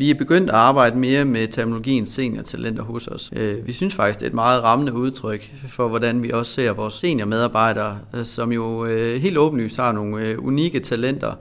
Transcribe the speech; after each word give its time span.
Vi 0.00 0.10
er 0.10 0.14
begyndt 0.14 0.50
at 0.50 0.54
arbejde 0.54 0.98
mere 0.98 1.24
med 1.24 1.48
terminologien 1.48 2.06
seniortalenter 2.06 2.82
hos 2.82 3.08
os. 3.08 3.30
Øh, 3.36 3.66
vi 3.66 3.72
synes 3.72 3.94
faktisk, 3.94 4.18
det 4.18 4.26
er 4.26 4.30
et 4.30 4.34
meget 4.34 4.62
rammende 4.62 4.92
udtryk 4.92 5.52
for, 5.66 5.88
hvordan 5.88 6.22
vi 6.22 6.30
også 6.30 6.52
ser 6.52 6.72
vores 6.72 6.94
seniormedarbejdere, 6.94 7.98
øh, 8.14 8.24
som 8.24 8.52
jo 8.52 8.84
øh, 8.84 9.22
helt 9.22 9.38
åbenlyst 9.38 9.76
har 9.76 9.92
nogle 9.92 10.42
unikke 10.42 10.80
talenter, 10.80 11.32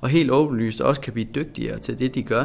og 0.00 0.08
helt 0.08 0.30
åbenlyst 0.30 0.80
også 0.80 1.00
kan 1.00 1.12
blive 1.12 1.26
dygtigere 1.34 1.78
til 1.78 1.98
det, 1.98 2.14
de 2.14 2.22
gør. 2.22 2.44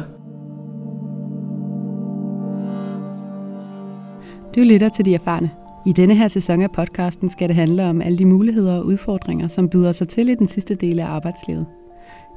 Du 4.56 4.60
lytter 4.60 4.88
til 4.88 5.04
De 5.04 5.14
Erfarne. 5.14 5.50
I 5.86 5.92
denne 5.92 6.14
her 6.14 6.28
sæson 6.28 6.62
af 6.62 6.70
podcasten 6.70 7.30
skal 7.30 7.48
det 7.48 7.56
handle 7.56 7.84
om 7.84 8.02
alle 8.02 8.18
de 8.18 8.26
muligheder 8.26 8.74
og 8.74 8.86
udfordringer, 8.86 9.48
som 9.48 9.68
byder 9.68 9.92
sig 9.92 10.08
til 10.08 10.28
i 10.28 10.34
den 10.34 10.48
sidste 10.48 10.74
del 10.74 11.00
af 11.00 11.06
arbejdslivet. 11.06 11.66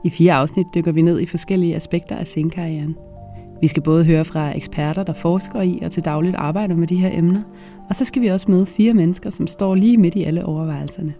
I 0.03 0.09
fire 0.09 0.33
afsnit 0.33 0.67
dykker 0.75 0.91
vi 0.91 1.01
ned 1.01 1.19
i 1.19 1.25
forskellige 1.25 1.75
aspekter 1.75 2.15
af 2.15 2.27
senkarrieren. 2.27 2.95
Vi 3.61 3.67
skal 3.67 3.83
både 3.83 4.05
høre 4.05 4.25
fra 4.25 4.57
eksperter, 4.57 5.03
der 5.03 5.13
forsker 5.13 5.61
i 5.61 5.79
og 5.81 5.91
til 5.91 6.05
dagligt 6.05 6.35
arbejder 6.35 6.75
med 6.75 6.87
de 6.87 6.95
her 6.95 7.09
emner, 7.13 7.41
og 7.89 7.95
så 7.95 8.05
skal 8.05 8.21
vi 8.21 8.27
også 8.27 8.51
møde 8.51 8.65
fire 8.65 8.93
mennesker, 8.93 9.29
som 9.29 9.47
står 9.47 9.75
lige 9.75 9.97
midt 9.97 10.15
i 10.15 10.23
alle 10.23 10.45
overvejelserne. 10.45 11.13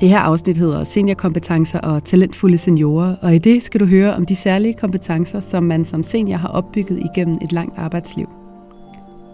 Det 0.00 0.08
her 0.08 0.18
afsnit 0.18 0.58
hedder 0.58 0.84
Seniorkompetencer 0.84 1.80
og 1.80 2.04
talentfulde 2.04 2.58
seniorer, 2.58 3.16
og 3.22 3.34
i 3.34 3.38
det 3.38 3.62
skal 3.62 3.80
du 3.80 3.86
høre 3.86 4.14
om 4.14 4.26
de 4.26 4.36
særlige 4.36 4.74
kompetencer, 4.74 5.40
som 5.40 5.62
man 5.62 5.84
som 5.84 6.02
senior 6.02 6.36
har 6.36 6.48
opbygget 6.48 7.00
igennem 7.00 7.38
et 7.42 7.52
langt 7.52 7.78
arbejdsliv. 7.78 8.28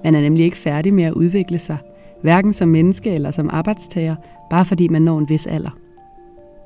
Man 0.05 0.15
er 0.15 0.21
nemlig 0.21 0.45
ikke 0.45 0.57
færdig 0.57 0.95
med 0.95 1.05
at 1.05 1.13
udvikle 1.13 1.59
sig, 1.59 1.77
hverken 2.23 2.53
som 2.53 2.69
menneske 2.69 3.11
eller 3.11 3.31
som 3.31 3.51
arbejdstager, 3.53 4.17
bare 4.51 4.65
fordi 4.65 4.89
man 4.89 5.03
når 5.03 5.19
en 5.19 5.29
vis 5.29 5.47
alder. 5.47 5.71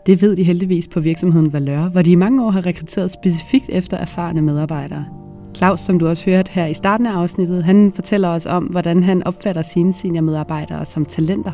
Det 0.06 0.22
ved 0.22 0.36
de 0.36 0.44
heldigvis 0.44 0.88
på 0.88 1.00
virksomheden 1.00 1.52
Valør, 1.52 1.88
hvor 1.88 2.02
de 2.02 2.10
i 2.10 2.14
mange 2.14 2.44
år 2.44 2.50
har 2.50 2.66
rekrutteret 2.66 3.10
specifikt 3.10 3.70
efter 3.72 3.96
erfarne 3.96 4.42
medarbejdere. 4.42 5.27
Claus, 5.58 5.80
som 5.80 5.98
du 5.98 6.08
også 6.08 6.24
hørte 6.24 6.50
her 6.52 6.66
i 6.66 6.74
starten 6.74 7.06
af 7.06 7.12
afsnittet, 7.12 7.64
han 7.64 7.92
fortæller 7.94 8.28
os 8.28 8.46
om, 8.46 8.64
hvordan 8.64 9.02
han 9.02 9.26
opfatter 9.26 9.62
sine 9.62 9.94
seniormedarbejdere 9.94 10.84
som 10.84 11.04
talenter. 11.04 11.52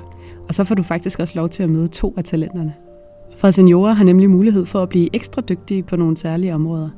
Og 0.49 0.55
så 0.55 0.65
får 0.65 0.75
du 0.75 0.83
faktisk 0.83 1.21
også 1.21 1.35
lov 1.37 1.49
til 1.49 1.63
at 1.63 1.71
møde 1.71 1.89
to 1.89 2.15
af 2.17 2.25
talenterne. 2.25 2.75
For 3.37 3.51
seniorer 3.51 3.93
har 3.93 4.05
nemlig 4.05 4.31
mulighed 4.31 4.67
for 4.67 4.83
at 4.83 4.89
blive 4.89 5.09
ekstra 5.13 5.43
dygtige 5.43 5.83
på 5.83 5.97
nogle 5.97 6.17
særlige 6.17 6.55
områder. 6.55 6.89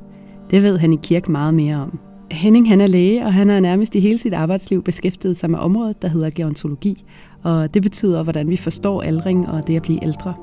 Det 0.51 0.63
ved 0.63 0.77
han 0.77 0.93
i 0.93 0.99
Kirk 1.03 1.29
meget 1.29 1.53
mere 1.53 1.75
om. 1.75 1.99
Henning 2.31 2.69
han 2.69 2.81
er 2.81 2.87
læge, 2.87 3.25
og 3.25 3.33
han 3.33 3.49
har 3.49 3.59
nærmest 3.59 3.95
i 3.95 3.99
hele 3.99 4.17
sit 4.17 4.33
arbejdsliv 4.33 4.83
beskæftiget 4.83 5.37
sig 5.37 5.49
med 5.49 5.59
området, 5.59 6.01
der 6.01 6.07
hedder 6.07 6.29
gerontologi. 6.29 7.03
Og 7.43 7.73
det 7.73 7.81
betyder, 7.81 8.23
hvordan 8.23 8.49
vi 8.49 8.57
forstår 8.57 9.01
aldring 9.01 9.49
og 9.49 9.67
det 9.67 9.75
at 9.75 9.81
blive 9.81 10.03
ældre. 10.03 10.33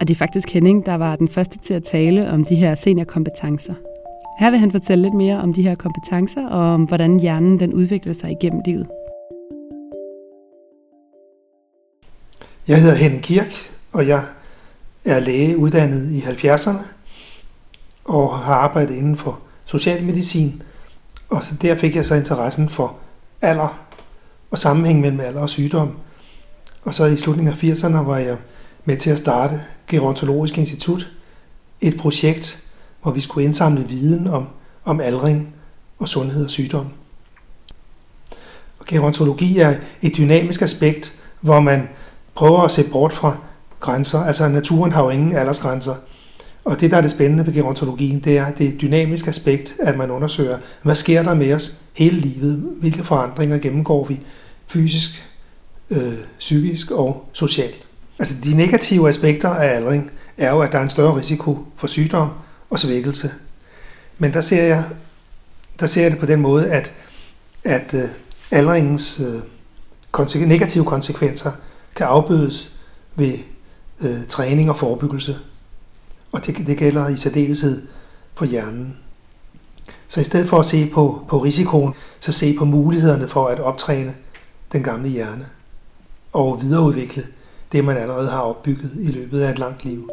Og 0.00 0.08
det 0.08 0.14
er 0.14 0.18
faktisk 0.18 0.50
Henning, 0.50 0.86
der 0.86 0.94
var 0.94 1.16
den 1.16 1.28
første 1.28 1.58
til 1.58 1.74
at 1.74 1.82
tale 1.82 2.30
om 2.30 2.44
de 2.44 2.54
her 2.54 2.74
seniorkompetencer. 2.74 3.74
Her 4.38 4.50
vil 4.50 4.58
han 4.58 4.70
fortælle 4.70 5.02
lidt 5.02 5.14
mere 5.14 5.40
om 5.40 5.52
de 5.54 5.62
her 5.62 5.74
kompetencer 5.74 6.48
og 6.48 6.74
om, 6.74 6.84
hvordan 6.84 7.20
hjernen 7.20 7.60
den 7.60 7.72
udvikler 7.72 8.12
sig 8.12 8.30
igennem 8.30 8.62
livet. 8.66 8.86
Jeg 12.68 12.82
hedder 12.82 12.94
Henning 12.94 13.22
Kirk, 13.22 13.52
og 13.92 14.08
jeg 14.08 14.24
er 15.04 15.20
læge 15.20 15.58
uddannet 15.58 16.12
i 16.12 16.20
70'erne 16.20 16.84
og 18.04 18.38
har 18.38 18.54
arbejdet 18.54 18.94
inden 18.94 19.16
for 19.16 19.40
socialmedicin. 19.64 20.62
Og 21.28 21.44
så 21.44 21.54
der 21.62 21.76
fik 21.76 21.96
jeg 21.96 22.06
så 22.06 22.14
interessen 22.14 22.68
for 22.68 22.96
alder 23.40 23.86
og 24.50 24.58
sammenhæng 24.58 25.00
mellem 25.00 25.20
alder 25.20 25.40
og 25.40 25.50
sygdom. 25.50 25.96
Og 26.82 26.94
så 26.94 27.06
i 27.06 27.16
slutningen 27.16 27.52
af 27.52 27.64
80'erne 27.64 27.96
var 27.96 28.18
jeg 28.18 28.36
med 28.84 28.96
til 28.96 29.10
at 29.10 29.18
starte 29.18 29.60
Gerontologisk 29.86 30.58
Institut, 30.58 31.12
et 31.80 31.96
projekt, 31.96 32.64
hvor 33.02 33.12
vi 33.12 33.20
skulle 33.20 33.44
indsamle 33.44 33.88
viden 33.88 34.26
om, 34.26 34.46
om 34.84 35.00
aldring 35.00 35.54
og 35.98 36.08
sundhed 36.08 36.44
og 36.44 36.50
sygdom. 36.50 36.86
Og 38.78 38.86
gerontologi 38.86 39.58
er 39.58 39.76
et 40.02 40.16
dynamisk 40.16 40.62
aspekt, 40.62 41.18
hvor 41.40 41.60
man 41.60 41.88
prøver 42.34 42.60
at 42.60 42.70
se 42.70 42.84
bort 42.92 43.12
fra 43.12 43.36
grænser. 43.80 44.18
Altså 44.18 44.48
naturen 44.48 44.92
har 44.92 45.04
jo 45.04 45.10
ingen 45.10 45.36
aldersgrænser. 45.36 45.94
Og 46.64 46.80
det, 46.80 46.90
der 46.90 46.96
er 46.96 47.00
det 47.00 47.10
spændende 47.10 47.46
ved 47.46 47.54
gerontologien, 47.54 48.20
det 48.20 48.38
er 48.38 48.50
det 48.50 48.80
dynamiske 48.80 49.28
aspekt, 49.28 49.76
at 49.80 49.96
man 49.96 50.10
undersøger, 50.10 50.58
hvad 50.82 50.94
sker 50.94 51.22
der 51.22 51.34
med 51.34 51.54
os 51.54 51.76
hele 51.96 52.16
livet? 52.16 52.56
Hvilke 52.80 53.04
forandringer 53.04 53.58
gennemgår 53.58 54.04
vi 54.04 54.20
fysisk, 54.66 55.24
øh, 55.90 56.14
psykisk 56.38 56.90
og 56.90 57.28
socialt? 57.32 57.88
Altså 58.18 58.34
de 58.44 58.56
negative 58.56 59.08
aspekter 59.08 59.48
af 59.48 59.76
aldring 59.76 60.10
er 60.38 60.50
jo, 60.50 60.60
at 60.60 60.72
der 60.72 60.78
er 60.78 60.82
en 60.82 60.90
større 60.90 61.16
risiko 61.16 61.58
for 61.76 61.86
sygdom 61.86 62.28
og 62.72 62.78
svækkelse. 62.78 63.30
Men 64.18 64.32
der 64.32 64.40
ser 64.40 64.62
jeg, 64.62 64.84
der 65.80 65.86
ser 65.86 66.02
jeg 66.02 66.10
det 66.10 66.20
på 66.20 66.26
den 66.26 66.40
måde, 66.40 66.70
at, 66.70 66.92
at 67.64 67.94
øh, 67.94 68.08
aldringens 68.50 69.20
øh, 69.20 69.40
konse- 70.18 70.38
negative 70.38 70.84
konsekvenser 70.84 71.52
kan 71.96 72.06
afbødes 72.06 72.76
ved 73.16 73.38
øh, 74.00 74.26
træning 74.28 74.70
og 74.70 74.76
forebyggelse. 74.76 75.38
Og 76.32 76.46
det, 76.46 76.66
det 76.66 76.78
gælder 76.78 77.08
i 77.08 77.16
særdeleshed 77.16 77.82
for 78.34 78.44
hjernen. 78.44 78.98
Så 80.08 80.20
i 80.20 80.24
stedet 80.24 80.48
for 80.48 80.58
at 80.58 80.66
se 80.66 80.90
på, 80.94 81.24
på 81.28 81.38
risikoen, 81.38 81.94
så 82.20 82.32
se 82.32 82.56
på 82.58 82.64
mulighederne 82.64 83.28
for 83.28 83.48
at 83.48 83.60
optræne 83.60 84.14
den 84.72 84.82
gamle 84.82 85.08
hjerne 85.08 85.46
og 86.32 86.62
videreudvikle 86.62 87.26
det, 87.72 87.84
man 87.84 87.96
allerede 87.96 88.30
har 88.30 88.40
opbygget 88.40 88.90
i 89.00 89.10
løbet 89.12 89.40
af 89.40 89.50
et 89.50 89.58
langt 89.58 89.84
liv. 89.84 90.08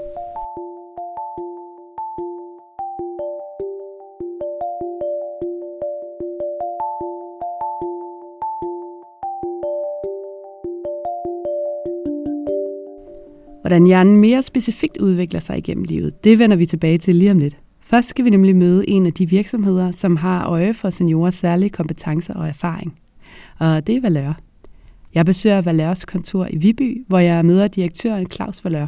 Hvordan 13.69 13.88
hjernen 13.88 14.18
mere 14.18 14.41
specifikt 14.41 14.97
udvikler 14.97 15.40
sig 15.40 15.57
igennem 15.57 15.84
livet, 15.84 16.24
det 16.24 16.40
vender 16.40 16.56
vi 16.56 16.66
tilbage 16.66 16.97
til 16.97 17.16
lige 17.16 17.31
om 17.31 17.40
lidt. 17.40 17.57
Først 17.81 18.07
skal 18.09 18.25
vi 18.25 18.30
nemlig 18.30 18.56
møde 18.56 18.90
en 18.90 19.06
af 19.06 19.13
de 19.13 19.30
virksomheder, 19.30 19.91
som 19.91 20.16
har 20.16 20.47
øje 20.47 20.74
for 20.74 20.90
seniorers 20.90 21.35
særlige 21.35 21.69
kompetencer 21.69 22.34
og 22.34 22.47
erfaring. 22.47 23.00
Og 23.59 23.88
det 23.88 23.96
er 23.96 24.02
Valør. 24.02 24.34
Jeg 25.13 25.25
besøger 25.25 25.62
Valørs 25.62 26.06
kontor 26.06 26.47
i 26.50 26.58
Viby, 26.58 27.06
hvor 27.08 27.19
jeg 27.19 27.46
møder 27.46 27.68
direktøren 27.68 28.31
Claus 28.31 28.63
Valør. 28.63 28.88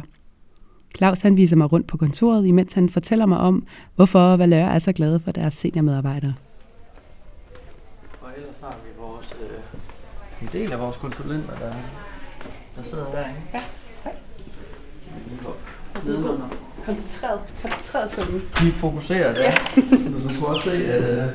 Claus 0.96 1.22
han 1.22 1.36
viser 1.36 1.56
mig 1.56 1.72
rundt 1.72 1.86
på 1.86 1.96
kontoret, 1.96 2.46
imens 2.46 2.72
han 2.72 2.88
fortæller 2.88 3.26
mig 3.26 3.38
om, 3.38 3.66
hvorfor 3.96 4.36
Valør 4.36 4.66
er 4.66 4.78
så 4.78 4.92
glade 4.92 5.20
for 5.20 5.32
deres 5.32 5.54
seniormedarbejdere. 5.54 6.34
Og 8.20 8.28
ellers 8.36 8.60
har 8.62 8.76
vi 8.84 9.00
vores, 9.00 9.34
øh, 9.42 10.42
en 10.42 10.48
del 10.52 10.72
af 10.72 10.80
vores 10.80 10.96
konsulenter, 10.96 11.54
der, 11.58 11.72
der 12.76 12.82
sidder 12.82 13.04
derinde. 13.04 13.40
Ja, 13.54 13.60
Koncentreret, 16.86 17.40
koncentreret 17.62 18.10
sådan. 18.10 18.42
De 18.60 18.72
fokuserer 18.72 19.34
der. 19.34 19.42
Ja. 19.42 19.54
du 19.76 20.28
kan 20.28 20.46
også 20.46 20.62
se, 20.62 20.86
at 20.86 21.02
øh, 21.02 21.26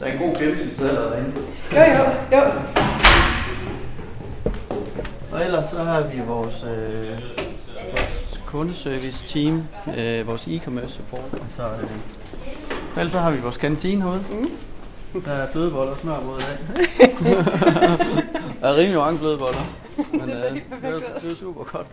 der 0.00 0.06
er 0.06 0.12
en 0.12 0.18
god 0.18 0.36
gennemsnitsalder 0.36 1.10
derinde. 1.10 1.32
Jo, 1.72 1.80
jo, 1.80 2.36
jo. 2.36 2.52
Og 5.32 5.44
ellers 5.44 5.66
så 5.66 5.84
har 5.84 6.00
vi 6.00 6.20
vores, 6.26 6.64
øh, 6.64 7.08
vores 7.90 8.40
kundeservice 8.46 9.26
team, 9.26 9.62
øh, 9.96 10.26
vores 10.26 10.46
e-commerce 10.46 10.88
support. 10.88 11.24
Altså, 11.32 11.62
øh, 11.62 12.96
ellers 12.96 13.12
så 13.12 13.18
har 13.18 13.30
vi 13.30 13.40
vores 13.40 13.56
kantine 13.56 14.02
herude. 14.02 14.24
Mm. 14.30 14.50
Der 15.24 15.32
er 15.32 15.52
flødeboller 15.52 15.92
og 15.92 15.98
smørbrød 15.98 16.40
i 16.40 16.42
dag. 16.42 16.58
der 18.60 18.68
er 18.68 18.76
rimelig 18.76 18.98
mange 18.98 19.18
flødeboller. 19.18 19.60
Men, 20.12 20.20
det 20.20 20.32
er, 20.32 20.46
øh, 20.46 20.52
helt 20.52 20.70
perfekt 20.70 20.94
det, 20.94 21.14
er, 21.16 21.20
det 21.20 21.32
er 21.32 21.36
super 21.36 21.64
godt. 21.64 21.86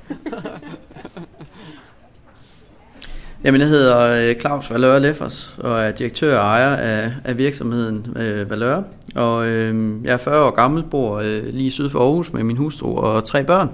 Jamen, 3.46 3.62
jeg 3.62 3.70
hedder 3.70 4.30
øh, 4.30 4.36
Claus 4.40 4.72
Valøre 4.72 5.00
Leffers 5.00 5.56
og 5.58 5.82
er 5.82 5.92
direktør 5.92 6.38
og 6.38 6.46
ejer 6.46 6.76
af, 6.76 7.12
af 7.24 7.38
virksomheden 7.38 8.08
øh, 8.16 8.50
Valøre. 8.50 8.84
Og 9.16 9.48
øh, 9.48 9.96
jeg 10.04 10.14
er 10.14 10.18
40 10.18 10.46
år 10.46 10.52
gammel, 10.52 10.84
bor 10.84 11.20
øh, 11.20 11.44
lige 11.54 11.72
syd 11.72 11.90
for 11.90 12.00
Aarhus 12.00 12.34
med 12.34 12.44
min 12.44 12.58
hustru 12.58 12.98
og 12.98 13.24
tre 13.24 13.44
børn. 13.44 13.70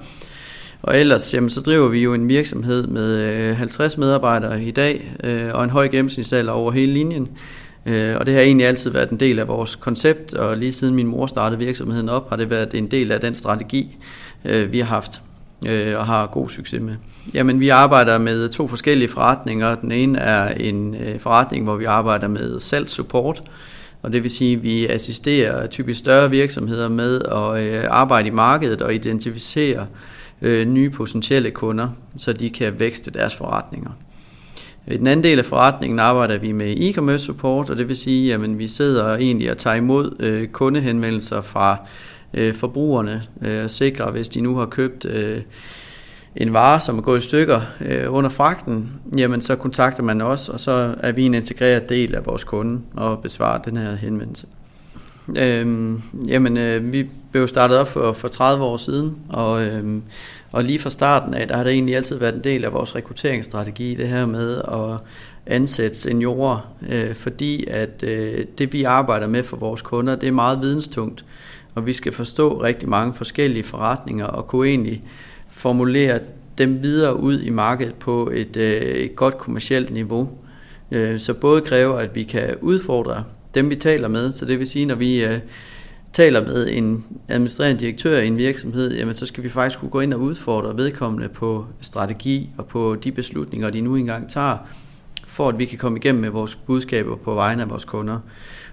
Og 0.81 1.00
ellers 1.00 1.33
jamen, 1.33 1.50
så 1.50 1.62
driver 1.62 1.88
vi 1.88 2.00
jo 2.00 2.13
en 2.13 2.27
virksomhed 2.27 2.88
med 2.88 3.18
øh, 3.50 3.57
50 3.57 3.97
medarbejdere 3.97 4.63
i 4.63 4.71
dag 4.71 5.15
øh, 5.23 5.50
og 5.53 5.63
en 5.63 5.69
høj 5.69 5.88
gennemsnitsalder 5.88 6.53
over 6.53 6.71
hele 6.71 6.94
linjen. 6.94 7.27
Øh, 7.85 8.15
og 8.18 8.25
det 8.25 8.33
har 8.33 8.41
egentlig 8.41 8.68
altid 8.68 8.91
været 8.91 9.09
en 9.09 9.19
del 9.19 9.39
af 9.39 9.47
vores 9.47 9.75
koncept, 9.75 10.33
og 10.33 10.57
lige 10.57 10.73
siden 10.73 10.95
min 10.95 11.07
mor 11.07 11.27
startede 11.27 11.59
virksomheden 11.59 12.09
op, 12.09 12.29
har 12.29 12.35
det 12.35 12.50
været 12.50 12.73
en 12.73 12.91
del 12.91 13.12
af 13.12 13.19
den 13.19 13.35
strategi, 13.35 13.97
øh, 14.45 14.71
vi 14.71 14.79
har 14.79 14.88
haft 14.88 15.21
øh, 15.68 15.97
og 15.97 16.06
har 16.06 16.27
god 16.27 16.50
succes 16.50 16.81
med. 16.81 16.95
Jamen, 17.33 17.59
vi 17.59 17.69
arbejder 17.69 18.18
med 18.18 18.50
to 18.50 18.68
forskellige 18.68 19.09
forretninger. 19.09 19.75
Den 19.75 19.91
ene 19.91 20.19
er 20.19 20.53
en 20.53 20.95
øh, 20.95 21.19
forretning, 21.19 21.63
hvor 21.63 21.75
vi 21.75 21.85
arbejder 21.85 22.27
med 22.27 22.59
salgssupport, 22.59 23.44
og 24.01 24.13
det 24.13 24.23
vil 24.23 24.31
sige, 24.31 24.56
at 24.56 24.63
vi 24.63 24.88
assisterer 24.88 25.68
typisk 25.68 26.00
større 26.00 26.29
virksomheder 26.29 26.89
med 26.89 27.21
at 27.21 27.63
øh, 27.63 27.83
arbejde 27.89 28.27
i 28.27 28.31
markedet 28.31 28.81
og 28.81 28.95
identificere 28.95 29.88
øh, 30.41 30.68
nye 30.68 30.89
potentielle 30.89 31.51
kunder, 31.51 31.89
så 32.18 32.33
de 32.33 32.50
kan 32.50 32.79
vækste 32.79 33.12
deres 33.12 33.35
forretninger. 33.35 33.91
I 34.88 34.97
den 34.97 35.07
anden 35.07 35.23
del 35.23 35.39
af 35.39 35.45
forretningen 35.45 36.00
arbejder 36.00 36.38
vi 36.38 36.51
med 36.51 36.75
e-commerce 36.75 37.18
support, 37.18 37.69
og 37.69 37.77
det 37.77 37.88
vil 37.88 37.97
sige, 37.97 38.33
at 38.33 38.59
vi 38.59 38.68
sidder 38.68 39.15
egentlig 39.15 39.51
og 39.51 39.57
tager 39.57 39.75
imod 39.75 40.47
kundehenvendelser 40.51 41.41
fra 41.41 41.77
forbrugerne 42.53 43.23
og 43.63 43.71
sikrer, 43.71 44.12
hvis 44.12 44.29
de 44.29 44.41
nu 44.41 44.56
har 44.56 44.65
købt 44.65 45.06
en 46.36 46.54
vare, 46.54 46.80
som 46.80 46.98
er 46.98 47.01
gået 47.01 47.19
i 47.19 47.24
stykker 47.24 47.62
øh, 47.81 48.13
under 48.13 48.30
fragten, 48.30 48.92
jamen 49.18 49.42
så 49.42 49.56
kontakter 49.56 50.04
man 50.04 50.22
os, 50.22 50.50
og 50.50 50.60
så 50.60 50.95
er 51.00 51.12
vi 51.12 51.25
en 51.25 51.33
integreret 51.33 51.89
del 51.89 52.16
af 52.16 52.25
vores 52.25 52.44
kunde 52.44 52.81
og 52.95 53.22
besvarer 53.22 53.62
den 53.62 53.78
her 53.78 53.95
henvendelse. 53.95 54.48
Øhm, 55.38 56.01
jamen, 56.28 56.57
øh, 56.57 56.92
vi 56.92 57.07
blev 57.31 57.48
startet 57.48 57.78
op 57.78 57.88
for, 57.88 58.13
for 58.13 58.28
30 58.28 58.63
år 58.63 58.78
siden, 58.78 59.18
og, 59.30 59.66
øhm, 59.66 60.04
og 60.51 60.63
lige 60.63 60.80
fra 60.80 60.89
starten 60.89 61.33
af, 61.33 61.48
der 61.48 61.57
har 61.57 61.63
det 61.63 61.74
egentlig 61.74 61.95
altid 61.95 62.18
været 62.18 62.36
en 62.36 62.44
del 62.44 62.66
af 62.66 62.74
vores 62.74 62.95
rekrutteringsstrategi, 62.95 63.95
det 63.95 64.07
her 64.07 64.25
med 64.25 64.57
at 64.57 64.98
ansætte 65.45 65.98
seniorer, 65.98 66.74
øh, 66.89 67.16
fordi 67.16 67.66
at 67.68 68.04
øh, 68.07 68.45
det 68.57 68.74
vi 68.74 68.83
arbejder 68.83 69.28
med 69.28 69.44
for 69.44 69.57
vores 69.57 69.81
kunder, 69.81 70.16
det 70.16 70.28
er 70.28 70.31
meget 70.31 70.62
videnstungt, 70.62 71.25
og 71.75 71.86
vi 71.86 71.94
skal 71.94 72.13
forstå 72.13 72.63
rigtig 72.63 72.89
mange 72.89 73.13
forskellige 73.13 73.63
forretninger 73.63 74.25
og 74.25 74.48
kunne 74.48 74.68
egentlig 74.68 75.04
formulere 75.51 76.19
dem 76.57 76.83
videre 76.83 77.19
ud 77.19 77.42
i 77.42 77.50
markedet 77.50 77.95
på 77.95 78.31
et, 78.33 78.57
øh, 78.57 78.81
et 78.81 79.15
godt 79.15 79.38
kommercielt 79.38 79.92
niveau. 79.92 80.30
Øh, 80.92 81.19
så 81.19 81.33
både 81.33 81.62
kræver, 81.62 81.95
at 81.98 82.15
vi 82.15 82.24
kan 82.24 82.56
udfordre 82.62 83.24
dem, 83.56 83.69
vi 83.69 83.75
taler 83.75 84.07
med, 84.07 84.31
så 84.31 84.45
det 84.45 84.59
vil 84.59 84.68
sige, 84.68 84.86
når 84.86 84.95
vi 84.95 85.24
øh, 85.24 85.39
taler 86.13 86.48
med 86.48 86.68
en 86.71 87.06
administrerende 87.27 87.80
direktør 87.80 88.19
i 88.19 88.27
en 88.27 88.38
virksomhed, 88.38 88.95
jamen 88.95 89.15
så 89.15 89.25
skal 89.25 89.44
vi 89.44 89.50
faktisk 89.50 89.80
kunne 89.80 89.92
gå 89.92 90.00
ind 90.00 90.13
og 90.13 90.19
udfordre 90.19 90.77
vedkommende 90.77 91.30
på 91.30 91.65
strategi 91.81 92.50
og 92.57 92.65
på 92.65 92.95
de 93.04 93.12
beslutninger, 93.12 93.69
de 93.69 93.81
nu 93.81 93.95
engang 93.95 94.30
tager, 94.30 94.57
for 95.27 95.50
at 95.50 95.59
vi 95.59 95.65
kan 95.65 95.77
komme 95.77 95.97
igennem 95.97 96.21
med 96.21 96.30
vores 96.30 96.56
budskaber 96.56 97.15
på 97.15 97.33
vegne 97.33 97.62
af 97.62 97.69
vores 97.69 97.86
kunder. 97.86 98.19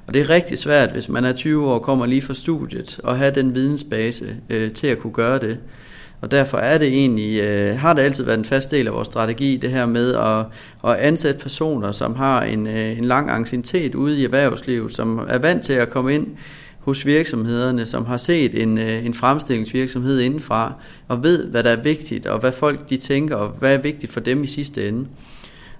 Og 0.06 0.14
det 0.14 0.22
er 0.22 0.30
rigtig 0.30 0.58
svært, 0.58 0.92
hvis 0.92 1.08
man 1.08 1.24
er 1.24 1.32
20 1.32 1.66
år 1.66 1.74
og 1.74 1.82
kommer 1.82 2.06
lige 2.06 2.22
fra 2.22 2.34
studiet, 2.34 3.00
og 3.04 3.18
have 3.18 3.34
den 3.34 3.54
vidensbase 3.54 4.36
øh, 4.50 4.72
til 4.72 4.86
at 4.86 4.98
kunne 4.98 5.12
gøre 5.12 5.38
det. 5.38 5.58
Og 6.20 6.30
derfor 6.30 6.58
er 6.58 6.78
det 6.78 6.88
egentlig, 6.88 7.40
øh, 7.40 7.78
har 7.78 7.92
det 7.92 8.02
altid 8.02 8.24
været 8.24 8.38
en 8.38 8.44
fast 8.44 8.70
del 8.70 8.86
af 8.86 8.92
vores 8.92 9.06
strategi, 9.06 9.56
det 9.56 9.70
her 9.70 9.86
med 9.86 10.14
at, 10.14 10.44
at 10.90 10.96
ansætte 10.98 11.40
personer, 11.40 11.90
som 11.90 12.14
har 12.14 12.42
en, 12.42 12.66
øh, 12.66 12.98
en 12.98 13.04
lang 13.04 13.30
anciennitet 13.30 13.94
ude 13.94 14.20
i 14.20 14.24
erhvervslivet, 14.24 14.92
som 14.92 15.18
er 15.28 15.38
vant 15.38 15.64
til 15.64 15.72
at 15.72 15.90
komme 15.90 16.14
ind 16.14 16.26
hos 16.78 17.06
virksomhederne, 17.06 17.86
som 17.86 18.06
har 18.06 18.16
set 18.16 18.62
en, 18.62 18.78
øh, 18.78 19.06
en 19.06 19.14
fremstillingsvirksomhed 19.14 20.20
indenfra, 20.20 20.72
og 21.08 21.22
ved, 21.22 21.44
hvad 21.50 21.62
der 21.62 21.70
er 21.70 21.82
vigtigt, 21.82 22.26
og 22.26 22.38
hvad 22.38 22.52
folk 22.52 22.90
de 22.90 22.96
tænker, 22.96 23.36
og 23.36 23.48
hvad 23.48 23.74
er 23.74 23.78
vigtigt 23.78 24.12
for 24.12 24.20
dem 24.20 24.42
i 24.42 24.46
sidste 24.46 24.88
ende. 24.88 25.06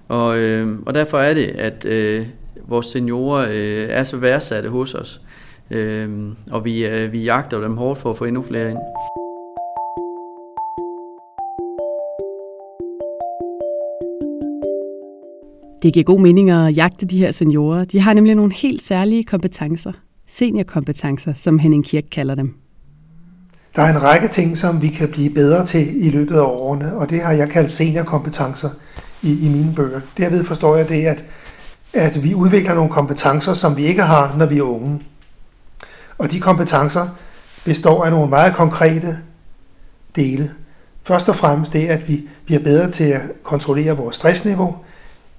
Og, 0.07 0.37
øh, 0.37 0.67
og 0.85 0.95
derfor 0.95 1.17
er 1.17 1.33
det, 1.33 1.45
at 1.45 1.85
øh, 1.85 2.25
vores 2.67 2.85
seniorer 2.85 3.47
øh, 3.49 3.87
er 3.89 4.03
så 4.03 4.17
værdsatte 4.17 4.69
hos 4.69 4.93
os, 4.93 5.21
øh, 5.71 6.09
og 6.51 6.65
vi, 6.65 6.87
øh, 6.87 7.11
vi 7.11 7.23
jagter 7.23 7.61
dem 7.61 7.77
hårdt 7.77 7.99
for 7.99 8.09
at 8.09 8.17
få 8.17 8.25
endnu 8.25 8.41
flere 8.41 8.69
ind. 8.69 8.77
Det 15.83 15.93
giver 15.93 16.03
god 16.03 16.19
mening 16.19 16.49
at 16.49 16.77
jagte 16.77 17.05
de 17.05 17.17
her 17.17 17.31
seniorer. 17.31 17.85
De 17.85 17.99
har 17.99 18.13
nemlig 18.13 18.35
nogle 18.35 18.53
helt 18.53 18.81
særlige 18.81 19.23
kompetencer. 19.23 19.91
Seniorkompetencer, 20.27 21.33
som 21.33 21.59
Henning 21.59 21.85
Kirk 21.85 22.03
kalder 22.11 22.35
dem. 22.35 22.53
Der 23.75 23.81
er 23.81 23.93
en 23.93 24.03
række 24.03 24.27
ting, 24.27 24.57
som 24.57 24.81
vi 24.81 24.87
kan 24.87 25.09
blive 25.09 25.29
bedre 25.29 25.65
til 25.65 26.05
i 26.05 26.09
løbet 26.09 26.35
af 26.35 26.41
årene, 26.41 26.95
og 26.95 27.09
det 27.09 27.21
har 27.21 27.31
jeg 27.31 27.49
kaldt 27.49 27.71
seniorkompetencer 27.71 28.69
i, 29.21 29.47
i 29.47 29.49
mine 29.49 29.73
bøger. 29.75 29.99
Derved 30.17 30.43
forstår 30.43 30.75
jeg 30.75 30.89
det, 30.89 31.05
at, 31.05 31.25
at 31.93 32.23
vi 32.23 32.33
udvikler 32.33 32.73
nogle 32.73 32.89
kompetencer, 32.89 33.53
som 33.53 33.77
vi 33.77 33.85
ikke 33.85 34.01
har, 34.01 34.35
når 34.37 34.45
vi 34.45 34.57
er 34.57 34.63
unge. 34.63 35.01
Og 36.17 36.31
de 36.31 36.39
kompetencer 36.39 37.07
består 37.65 38.05
af 38.05 38.11
nogle 38.11 38.29
meget 38.29 38.53
konkrete 38.53 39.17
dele. 40.15 40.51
Først 41.03 41.29
og 41.29 41.35
fremmest 41.35 41.73
det, 41.73 41.87
at 41.87 42.07
vi 42.07 42.27
bliver 42.45 42.63
bedre 42.63 42.91
til 42.91 43.03
at 43.03 43.21
kontrollere 43.43 43.97
vores 43.97 44.15
stressniveau, 44.15 44.75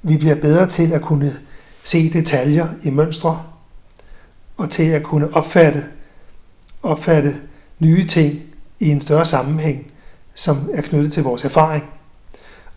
vi 0.03 0.17
bliver 0.17 0.35
bedre 0.35 0.67
til 0.67 0.93
at 0.93 1.03
kunne 1.03 1.33
se 1.85 2.13
detaljer 2.13 2.69
i 2.83 2.91
mønstre, 2.91 3.43
og 4.57 4.71
til 4.71 4.83
at 4.83 5.03
kunne 5.03 5.35
opfatte, 5.35 5.85
opfatte 6.83 7.35
nye 7.79 8.07
ting 8.07 8.43
i 8.81 8.89
en 8.89 9.01
større 9.01 9.25
sammenhæng, 9.25 9.93
som 10.35 10.71
er 10.75 10.83
knyttet 10.83 11.13
til 11.13 11.23
vores 11.23 11.45
erfaring. 11.45 11.85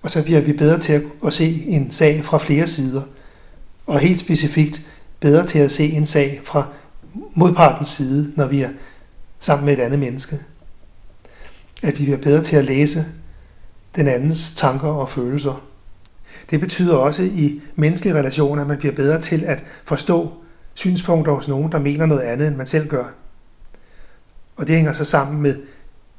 Og 0.02 0.12
så 0.12 0.24
bliver 0.24 0.42
vi 0.42 0.54
bedre 0.54 0.80
til 0.80 1.04
at 1.26 1.34
se 1.34 1.64
en 1.68 1.92
sag 1.92 2.26
fra 2.26 2.38
flere 2.38 2.68
sider, 2.68 3.02
og 3.86 4.00
helt 4.00 4.20
specifikt 4.20 4.82
bedre 5.20 5.46
til 5.46 5.60
at 5.60 5.72
se 5.72 5.90
en 5.90 6.06
sag 6.06 6.42
fra 6.44 6.68
modpartens 7.34 7.90
side, 7.90 8.34
når 8.36 8.48
vi 8.48 8.62
er 8.62 8.70
sammen 9.40 9.66
med 9.66 9.74
et 9.74 9.80
andet 9.80 10.00
menneske. 10.00 10.36
At 11.84 12.00
vi 12.00 12.04
bliver 12.04 12.18
bedre 12.18 12.44
til 12.44 12.56
at 12.56 12.66
læse 12.66 13.06
den 13.96 14.08
andens 14.08 14.52
tanker 14.52 14.88
og 14.88 15.10
følelser. 15.10 15.64
Det 16.54 16.62
betyder 16.62 16.96
også 16.96 17.24
i 17.24 17.62
menneskelige 17.76 18.16
relationer, 18.18 18.62
at 18.62 18.68
man 18.68 18.78
bliver 18.78 18.96
bedre 18.96 19.22
til 19.22 19.44
at 19.46 19.64
forstå 19.86 20.34
synspunkter 20.74 21.34
hos 21.34 21.48
nogen, 21.48 21.72
der 21.72 21.80
mener 21.80 22.06
noget 22.06 22.22
andet, 22.22 22.48
end 22.48 22.56
man 22.56 22.68
selv 22.68 22.88
gør. 22.88 23.16
Og 24.56 24.68
det 24.68 24.76
hænger 24.76 24.94
så 24.94 25.04
sammen 25.04 25.42
med 25.42 25.56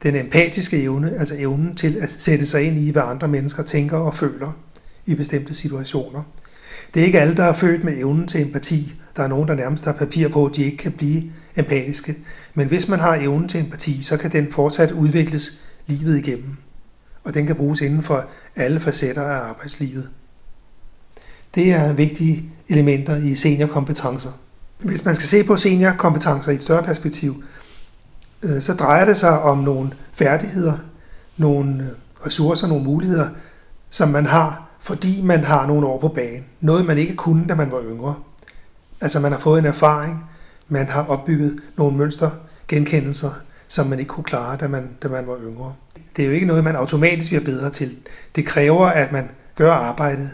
den 0.02 0.16
empatiske 0.16 0.82
evne, 0.82 1.18
altså 1.18 1.34
evnen 1.38 1.74
til 1.74 1.96
at 2.00 2.10
sætte 2.10 2.46
sig 2.46 2.62
ind 2.62 2.78
i, 2.78 2.90
hvad 2.90 3.02
andre 3.02 3.28
mennesker 3.28 3.62
tænker 3.62 3.96
og 3.96 4.16
føler 4.16 4.58
i 5.06 5.14
bestemte 5.14 5.54
situationer. 5.54 6.22
Det 6.94 7.02
er 7.02 7.06
ikke 7.06 7.20
alle, 7.20 7.36
der 7.36 7.44
er 7.44 7.54
født 7.54 7.84
med 7.84 7.98
evnen 7.98 8.28
til 8.28 8.42
empati. 8.42 9.00
Der 9.16 9.22
er 9.22 9.28
nogen, 9.28 9.48
der 9.48 9.54
nærmest 9.54 9.84
har 9.84 9.92
papir 9.92 10.28
på, 10.28 10.46
at 10.46 10.56
de 10.56 10.64
ikke 10.64 10.76
kan 10.76 10.92
blive 10.92 11.22
empatiske. 11.56 12.16
Men 12.54 12.68
hvis 12.68 12.88
man 12.88 13.00
har 13.00 13.14
evnen 13.14 13.48
til 13.48 13.60
empati, 13.60 14.02
så 14.02 14.16
kan 14.16 14.32
den 14.32 14.52
fortsat 14.52 14.92
udvikles 14.92 15.60
livet 15.86 16.18
igennem 16.18 16.56
og 17.24 17.34
den 17.34 17.46
kan 17.46 17.56
bruges 17.56 17.80
inden 17.80 18.02
for 18.02 18.30
alle 18.56 18.80
facetter 18.80 19.22
af 19.22 19.48
arbejdslivet. 19.48 20.10
Det 21.54 21.72
er 21.72 21.92
vigtige 21.92 22.50
elementer 22.68 23.16
i 23.16 23.34
seniorkompetencer. 23.34 24.30
Hvis 24.78 25.04
man 25.04 25.14
skal 25.14 25.28
se 25.28 25.44
på 25.44 25.56
seniorkompetencer 25.56 26.52
i 26.52 26.54
et 26.54 26.62
større 26.62 26.82
perspektiv, 26.82 27.44
øh, 28.42 28.60
så 28.60 28.74
drejer 28.74 29.04
det 29.04 29.16
sig 29.16 29.42
om 29.42 29.58
nogle 29.58 29.90
færdigheder, 30.12 30.78
nogle 31.36 31.82
øh, 31.82 32.26
ressourcer, 32.26 32.66
nogle 32.66 32.84
muligheder, 32.84 33.28
som 33.90 34.08
man 34.08 34.26
har, 34.26 34.68
fordi 34.80 35.22
man 35.22 35.44
har 35.44 35.66
nogle 35.66 35.86
år 35.86 36.00
på 36.00 36.08
banen. 36.08 36.44
Noget, 36.60 36.86
man 36.86 36.98
ikke 36.98 37.14
kunne, 37.14 37.46
da 37.48 37.54
man 37.54 37.70
var 37.70 37.82
yngre. 37.82 38.14
Altså 39.00 39.20
man 39.20 39.32
har 39.32 39.38
fået 39.38 39.58
en 39.58 39.64
erfaring, 39.64 40.24
man 40.68 40.88
har 40.88 41.04
opbygget 41.04 41.60
nogle 41.76 41.96
mønster, 41.96 42.30
genkendelser, 42.68 43.30
som 43.68 43.86
man 43.86 43.98
ikke 43.98 44.08
kunne 44.08 44.24
klare, 44.24 44.56
da 44.56 44.68
man, 44.68 44.88
da 45.02 45.08
man 45.08 45.26
var 45.26 45.36
yngre. 45.44 45.74
Det 46.16 46.22
er 46.22 46.26
jo 46.26 46.34
ikke 46.34 46.46
noget, 46.46 46.64
man 46.64 46.76
automatisk 46.76 47.30
bliver 47.30 47.44
bedre 47.44 47.70
til. 47.70 47.96
Det 48.36 48.46
kræver, 48.46 48.86
at 48.86 49.12
man 49.12 49.30
gør 49.54 49.72
arbejdet, 49.72 50.30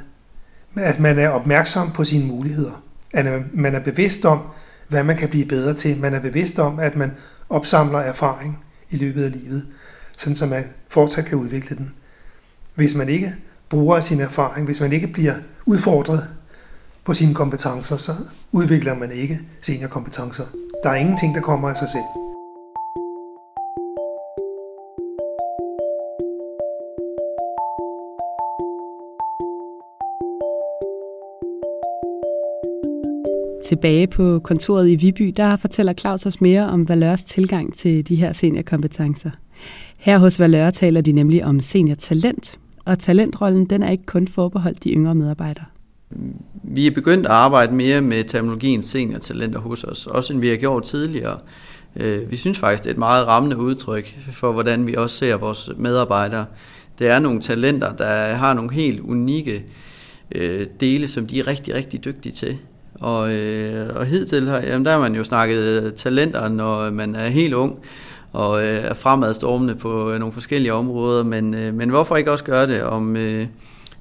at 0.76 1.00
man 1.00 1.18
er 1.18 1.28
opmærksom 1.28 1.90
på 1.92 2.04
sine 2.04 2.26
muligheder, 2.26 2.82
at 3.12 3.26
man 3.54 3.74
er 3.74 3.80
bevidst 3.80 4.24
om, 4.24 4.40
hvad 4.88 5.04
man 5.04 5.16
kan 5.16 5.28
blive 5.28 5.46
bedre 5.46 5.74
til. 5.74 6.00
Man 6.00 6.14
er 6.14 6.20
bevidst 6.20 6.58
om, 6.58 6.78
at 6.78 6.96
man 6.96 7.12
opsamler 7.48 7.98
erfaring 7.98 8.58
i 8.90 8.96
løbet 8.96 9.24
af 9.24 9.32
livet, 9.32 9.66
sådan 10.16 10.34
så 10.34 10.46
man 10.46 10.64
fortsat 10.88 11.24
kan 11.24 11.38
udvikle 11.38 11.76
den. 11.76 11.94
Hvis 12.74 12.94
man 12.94 13.08
ikke 13.08 13.32
bruger 13.68 14.00
sin 14.00 14.20
erfaring, 14.20 14.66
hvis 14.66 14.80
man 14.80 14.92
ikke 14.92 15.06
bliver 15.06 15.34
udfordret 15.66 16.28
på 17.04 17.14
sine 17.14 17.34
kompetencer, 17.34 17.96
så 17.96 18.12
udvikler 18.52 18.94
man 18.94 19.12
ikke 19.12 19.40
seniorkompetencer. 19.62 20.44
Der 20.82 20.90
er 20.90 20.94
ingenting, 20.94 21.34
der 21.34 21.40
kommer 21.40 21.68
af 21.68 21.76
sig 21.76 21.88
selv. 21.88 22.29
Tilbage 33.70 34.06
på 34.06 34.38
kontoret 34.38 34.88
i 34.88 34.94
Viby, 34.94 35.32
der 35.36 35.56
fortæller 35.56 35.92
Claus 35.92 36.26
os 36.26 36.40
mere 36.40 36.66
om 36.66 36.88
Valørs 36.88 37.24
tilgang 37.24 37.74
til 37.74 38.08
de 38.08 38.16
her 38.16 38.32
seniorkompetencer. 38.32 39.30
Her 39.98 40.18
hos 40.18 40.40
Valør 40.40 40.70
taler 40.70 41.00
de 41.00 41.12
nemlig 41.12 41.44
om 41.44 41.60
seniortalent, 41.60 42.58
og 42.84 42.98
talentrollen 42.98 43.64
den 43.64 43.82
er 43.82 43.90
ikke 43.90 44.06
kun 44.06 44.28
forbeholdt 44.28 44.84
de 44.84 44.90
yngre 44.90 45.14
medarbejdere. 45.14 45.64
Vi 46.62 46.86
er 46.86 46.90
begyndt 46.90 47.26
at 47.26 47.32
arbejde 47.32 47.74
mere 47.74 48.00
med 48.00 48.24
terminologien 48.24 48.82
seniortalenter 48.82 49.60
hos 49.60 49.84
os, 49.84 50.06
også 50.06 50.32
end 50.32 50.40
vi 50.40 50.48
har 50.48 50.56
gjort 50.56 50.82
tidligere. 50.82 51.38
Øh, 51.96 52.30
vi 52.30 52.36
synes 52.36 52.58
faktisk, 52.58 52.82
det 52.82 52.90
er 52.90 52.94
et 52.94 52.98
meget 52.98 53.26
rammende 53.26 53.56
udtryk 53.56 54.18
for, 54.32 54.52
hvordan 54.52 54.86
vi 54.86 54.94
også 54.94 55.16
ser 55.16 55.36
vores 55.36 55.70
medarbejdere. 55.76 56.46
Det 56.98 57.06
er 57.06 57.18
nogle 57.18 57.40
talenter, 57.40 57.92
der 57.96 58.34
har 58.34 58.54
nogle 58.54 58.72
helt 58.72 59.00
unikke 59.00 59.64
øh, 60.32 60.66
dele, 60.80 61.08
som 61.08 61.26
de 61.26 61.38
er 61.38 61.46
rigtig, 61.46 61.74
rigtig 61.74 62.04
dygtige 62.04 62.32
til. 62.32 62.58
Og, 63.00 63.32
øh, 63.32 63.96
og 63.96 64.06
hidtil 64.06 64.48
har, 64.48 64.58
jamen, 64.60 64.84
der 64.84 64.92
har 64.92 64.98
man 64.98 65.14
jo 65.14 65.24
snakket 65.24 65.94
talenter, 65.94 66.48
når 66.48 66.90
man 66.90 67.14
er 67.14 67.28
helt 67.28 67.54
ung 67.54 67.78
og 68.32 68.64
øh, 68.64 68.84
er 68.84 68.94
fremadstormende 68.94 69.74
på 69.74 70.10
øh, 70.10 70.18
nogle 70.18 70.32
forskellige 70.32 70.74
områder, 70.74 71.24
men, 71.24 71.54
øh, 71.54 71.74
men 71.74 71.90
hvorfor 71.90 72.16
ikke 72.16 72.32
også 72.32 72.44
gøre 72.44 72.66
det 72.66 72.82
om, 72.82 73.16
øh, 73.16 73.46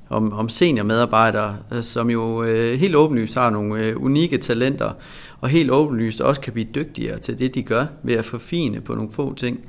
om, 0.09 0.33
om 0.33 0.49
seniormedarbejdere, 0.49 1.57
øh, 1.71 1.83
som 1.83 2.09
jo 2.09 2.43
øh, 2.43 2.79
helt 2.79 2.95
åbenlyst 2.95 3.35
har 3.35 3.49
nogle 3.49 3.83
øh, 3.83 4.03
unikke 4.03 4.37
talenter, 4.37 4.91
og 5.41 5.49
helt 5.49 5.71
åbenlyst 5.71 6.21
også 6.21 6.41
kan 6.41 6.53
blive 6.53 6.67
dygtigere 6.75 7.19
til 7.19 7.39
det, 7.39 7.55
de 7.55 7.63
gør, 7.63 7.85
ved 8.03 8.15
at 8.15 8.25
forfine 8.25 8.81
på 8.81 8.95
nogle 8.95 9.11
få 9.11 9.33
ting. 9.33 9.59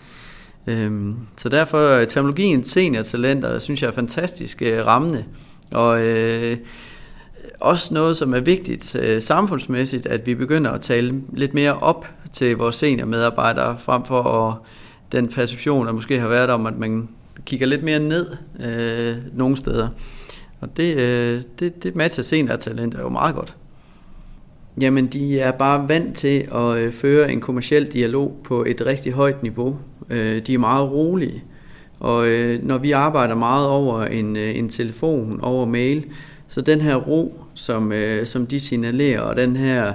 Øhm, 0.67 1.17
så 1.37 1.49
derfor 1.49 1.97
øh, 1.97 2.07
terminologien 2.07 2.65
seniortalenter, 2.65 3.59
synes 3.59 3.83
jeg 3.83 3.89
er 3.89 3.93
fantastisk 3.93 4.63
øh, 4.63 4.87
rammende, 4.87 5.25
og 5.71 6.07
øh, 6.07 6.57
også 7.61 7.95
noget, 7.95 8.17
som 8.17 8.35
er 8.35 8.41
vigtigt 8.41 8.97
øh, 8.97 9.23
samfundsmæssigt, 9.23 10.07
at 10.07 10.27
vi 10.27 10.35
begynder 10.35 10.71
at 10.71 10.81
tale 10.81 11.23
lidt 11.33 11.55
mere 11.55 11.79
op 11.79 12.07
til 12.33 12.57
vores 12.57 12.77
seniormedarbejdere, 12.77 13.77
frem 13.79 14.05
for 14.05 14.23
at, 14.23 14.55
den 15.13 15.29
perception, 15.29 15.87
der 15.87 15.93
måske 15.93 16.21
har 16.21 16.29
været 16.29 16.51
om, 16.51 16.67
at 16.67 16.79
man 16.79 17.09
kigger 17.45 17.67
lidt 17.67 17.83
mere 17.83 17.99
ned 17.99 18.27
øh, 18.61 19.17
nogle 19.39 19.57
steder. 19.57 19.89
Og 20.61 20.77
det, 20.77 20.97
øh, 20.97 21.43
det, 21.59 21.83
det 21.83 21.97
matcher 21.97 22.25
seniortalent 22.25 22.95
er 22.95 23.03
jo 23.03 23.09
meget 23.09 23.35
godt. 23.35 23.57
Jamen, 24.81 25.07
de 25.07 25.41
er 25.41 25.51
bare 25.51 25.89
vant 25.89 26.17
til 26.17 26.49
at 26.55 26.77
øh, 26.77 26.93
føre 26.93 27.33
en 27.33 27.41
kommersiel 27.41 27.87
dialog 27.87 28.37
på 28.45 28.65
et 28.65 28.87
rigtig 28.87 29.13
højt 29.13 29.43
niveau. 29.43 29.77
Øh, 30.11 30.47
de 30.47 30.55
er 30.55 30.59
meget 30.59 30.91
rolige. 30.91 31.45
Og 32.01 32.29
øh, 32.29 32.63
når 32.63 32.79
vi 32.79 32.93
arbejder 32.93 33.35
meget 33.35 33.69
over 33.69 34.05
en, 34.05 34.37
øh, 34.37 34.59
en 34.59 34.69
telefon, 34.69 35.41
over 35.43 35.67
mail, 35.67 36.05
så 36.49 36.61
den 36.61 36.81
her 36.81 36.97
ro, 36.97 37.45
som, 37.61 37.93
øh, 37.93 38.27
som 38.27 38.47
de 38.47 38.61
signalerer, 38.61 39.21
og 39.21 39.37
den 39.37 39.57
her 39.57 39.93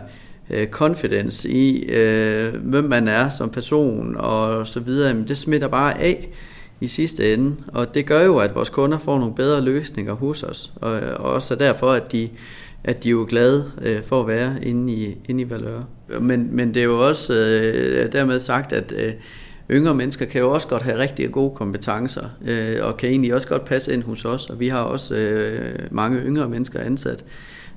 øh, 0.50 0.68
confidence 0.68 1.50
i, 1.50 1.84
øh, 1.84 2.54
hvem 2.56 2.84
man 2.84 3.08
er 3.08 3.30
som 3.30 3.50
person 3.50 4.16
og 4.18 4.68
så 4.68 4.80
videre, 4.80 5.08
jamen 5.08 5.28
det 5.28 5.38
smitter 5.38 5.68
bare 5.68 6.02
af 6.02 6.30
i 6.82 6.88
sidste 6.88 7.34
ende. 7.34 7.56
Og 7.68 7.94
det 7.94 8.06
gør 8.06 8.24
jo, 8.24 8.38
at 8.38 8.56
vores 8.56 8.70
kunder 8.70 9.00
får 9.00 9.20
nogle 9.20 9.36
bedre 9.36 9.62
løsninger 9.62 10.14
hos 10.14 10.44
os. 10.44 10.74
Og, 10.76 10.92
og 10.92 11.34
også 11.34 11.56
derfor, 11.56 11.92
at 11.92 12.12
de, 12.12 12.30
at 12.84 13.04
de 13.04 13.10
er 13.10 13.12
jo 13.12 13.26
glade 13.30 13.72
øh, 13.82 14.04
for 14.04 14.22
at 14.22 14.28
være 14.28 14.56
inde 14.64 14.94
i, 14.94 15.18
inde 15.30 15.42
i 15.42 15.50
Valør. 15.50 15.82
Men, 16.22 16.50
men 16.52 16.74
det 16.74 16.80
er 16.80 16.84
jo 16.84 17.08
også 17.08 17.34
øh, 17.34 18.12
dermed 18.12 18.40
sagt, 18.40 18.74
at 18.74 18.94
øh, 18.98 19.14
yngre 19.72 19.96
mennesker 19.96 20.26
kan 20.26 20.42
jo 20.42 20.52
også 20.52 20.68
godt 20.68 20.82
have 20.82 20.98
rigtig 20.98 21.32
gode 21.32 21.56
kompetencer, 21.56 22.26
øh, 22.46 22.78
og 22.82 22.98
kan 22.98 23.10
egentlig 23.10 23.34
også 23.34 23.48
godt 23.48 23.66
passe 23.66 23.94
ind 23.94 24.04
hos 24.04 24.26
os, 24.26 24.50
og 24.50 24.60
vi 24.60 24.68
har 24.68 24.82
også 24.82 25.16
øh, 25.16 25.80
mange 25.92 26.20
yngre 26.20 26.50
mennesker 26.50 26.80
ansat. 26.80 27.26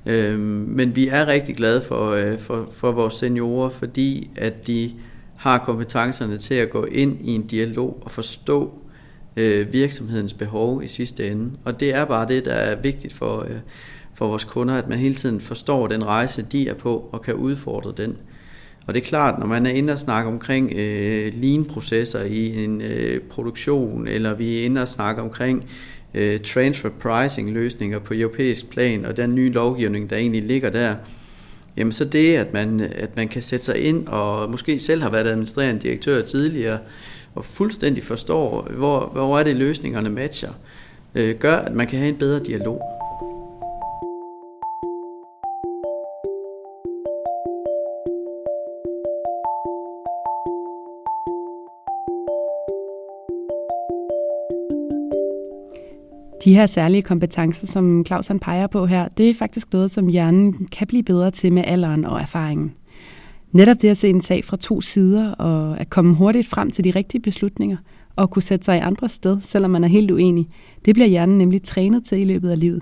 Øh, 0.05 0.39
men 0.39 0.95
vi 0.95 1.07
er 1.07 1.27
rigtig 1.27 1.55
glade 1.55 1.81
for, 1.81 2.11
øh, 2.11 2.39
for, 2.39 2.67
for 2.71 2.91
vores 2.91 3.13
seniorer, 3.13 3.69
fordi 3.69 4.29
at 4.35 4.67
de 4.67 4.91
har 5.35 5.57
kompetencerne 5.57 6.37
til 6.37 6.55
at 6.55 6.69
gå 6.69 6.85
ind 6.85 7.17
i 7.21 7.35
en 7.35 7.47
dialog 7.47 8.01
og 8.01 8.11
forstå 8.11 8.73
øh, 9.37 9.73
virksomhedens 9.73 10.33
behov 10.33 10.83
i 10.83 10.87
sidste 10.87 11.31
ende. 11.31 11.51
Og 11.65 11.79
det 11.79 11.93
er 11.93 12.05
bare 12.05 12.27
det, 12.27 12.45
der 12.45 12.53
er 12.53 12.75
vigtigt 12.75 13.13
for, 13.13 13.41
øh, 13.41 13.57
for 14.13 14.27
vores 14.27 14.43
kunder, 14.43 14.75
at 14.75 14.89
man 14.89 14.99
hele 14.99 15.15
tiden 15.15 15.39
forstår 15.39 15.87
den 15.87 16.05
rejse, 16.05 16.45
de 16.51 16.69
er 16.69 16.73
på, 16.73 17.09
og 17.11 17.21
kan 17.21 17.33
udfordre 17.33 17.93
den. 17.97 18.17
Og 18.87 18.93
det 18.93 19.01
er 19.01 19.05
klart, 19.05 19.39
når 19.39 19.47
man 19.47 19.65
er 19.65 19.69
inde 19.69 19.93
og 19.93 19.99
snakke 19.99 20.29
omkring 20.29 20.71
øh, 20.75 21.33
lean-processer 21.35 22.23
i 22.23 22.63
en 22.63 22.81
øh, 22.81 23.21
produktion, 23.21 24.07
eller 24.07 24.33
vi 24.33 24.59
er 24.59 24.65
inde 24.65 24.81
og 24.81 24.87
snakke 24.87 25.21
omkring 25.21 25.65
øh, 26.13 26.39
transfer 26.39 26.89
pricing 26.89 27.51
løsninger 27.51 27.99
på 27.99 28.13
europæisk 28.13 28.69
plan, 28.69 29.05
og 29.05 29.17
den 29.17 29.35
nye 29.35 29.51
lovgivning, 29.51 30.09
der 30.09 30.15
egentlig 30.15 30.43
ligger 30.43 30.69
der, 30.69 30.95
jamen 31.77 31.91
så 31.91 32.05
det, 32.05 32.35
at 32.35 32.53
man, 32.53 32.79
at 32.79 33.15
man 33.15 33.27
kan 33.27 33.41
sætte 33.41 33.65
sig 33.65 33.77
ind, 33.77 34.07
og 34.07 34.51
måske 34.51 34.79
selv 34.79 35.01
har 35.01 35.09
været 35.09 35.27
administrerende 35.27 35.81
direktør 35.81 36.21
tidligere, 36.21 36.79
og 37.35 37.45
fuldstændig 37.45 38.03
forstår, 38.03 38.61
hvor, 38.77 39.09
hvor 39.13 39.39
er 39.39 39.43
det 39.43 39.55
løsningerne 39.55 40.09
matcher, 40.09 40.51
øh, 41.15 41.35
gør, 41.35 41.55
at 41.55 41.73
man 41.73 41.87
kan 41.87 41.99
have 41.99 42.09
en 42.09 42.17
bedre 42.17 42.39
dialog. 42.43 42.98
De 56.49 56.53
her 56.55 56.65
særlige 56.65 57.01
kompetencer, 57.01 57.67
som 57.67 58.05
Claus 58.05 58.27
han 58.27 58.39
peger 58.39 58.67
på 58.67 58.85
her, 58.85 59.07
det 59.07 59.29
er 59.29 59.33
faktisk 59.33 59.73
noget, 59.73 59.91
som 59.91 60.07
hjernen 60.07 60.67
kan 60.71 60.87
blive 60.87 61.03
bedre 61.03 61.31
til 61.31 61.53
med 61.53 61.63
alderen 61.67 62.05
og 62.05 62.21
erfaringen. 62.21 62.73
Netop 63.51 63.77
det 63.81 63.89
at 63.89 63.97
se 63.97 64.09
en 64.09 64.21
sag 64.21 64.45
fra 64.45 64.57
to 64.57 64.81
sider 64.81 65.31
og 65.31 65.79
at 65.79 65.89
komme 65.89 66.15
hurtigt 66.15 66.47
frem 66.47 66.71
til 66.71 66.83
de 66.83 66.91
rigtige 66.91 67.21
beslutninger 67.21 67.77
og 68.15 68.29
kunne 68.29 68.43
sætte 68.43 68.65
sig 68.65 68.77
i 68.77 68.79
andre 68.79 69.09
sted, 69.09 69.37
selvom 69.41 69.71
man 69.71 69.83
er 69.83 69.87
helt 69.87 70.11
uenig, 70.11 70.47
det 70.85 70.95
bliver 70.95 71.07
hjernen 71.07 71.37
nemlig 71.37 71.63
trænet 71.63 72.03
til 72.05 72.19
i 72.19 72.25
løbet 72.25 72.49
af 72.49 72.59
livet. 72.59 72.81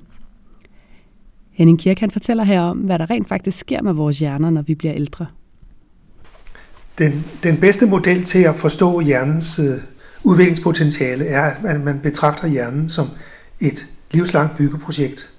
Henning 1.51 1.79
Kirk 1.79 1.99
han 1.99 2.11
fortæller 2.11 2.43
her 2.43 2.61
om, 2.61 2.77
hvad 2.77 2.99
der 2.99 3.09
rent 3.09 3.27
faktisk 3.27 3.57
sker 3.57 3.81
med 3.81 3.93
vores 3.93 4.19
hjerner, 4.19 4.49
når 4.49 4.61
vi 4.61 4.75
bliver 4.75 4.93
ældre. 4.95 5.25
Den, 6.97 7.25
den 7.43 7.57
bedste 7.57 7.85
model 7.85 8.23
til 8.23 8.43
at 8.43 8.55
forstå 8.55 8.99
hjernens 8.99 9.59
øh, 9.59 9.65
udviklingspotentiale 10.23 11.25
er, 11.25 11.51
at 11.65 11.81
man 11.81 11.99
betragter 11.99 12.47
hjernen 12.47 12.89
som 12.89 13.07
et 13.59 13.87
livslangt 14.11 14.57
byggeprojekt. 14.57 15.29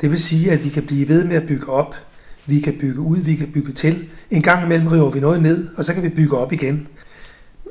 Det 0.00 0.10
vil 0.10 0.20
sige, 0.20 0.52
at 0.52 0.64
vi 0.64 0.68
kan 0.68 0.82
blive 0.82 1.08
ved 1.08 1.24
med 1.24 1.36
at 1.36 1.46
bygge 1.46 1.68
op, 1.68 1.94
vi 2.46 2.60
kan 2.60 2.76
bygge 2.80 3.00
ud, 3.00 3.18
vi 3.18 3.34
kan 3.34 3.52
bygge 3.52 3.72
til. 3.72 4.08
En 4.30 4.42
gang 4.42 4.64
imellem 4.64 4.86
river 4.86 5.10
vi 5.10 5.20
noget 5.20 5.42
ned, 5.42 5.68
og 5.76 5.84
så 5.84 5.94
kan 5.94 6.02
vi 6.02 6.08
bygge 6.08 6.38
op 6.38 6.52
igen. 6.52 6.88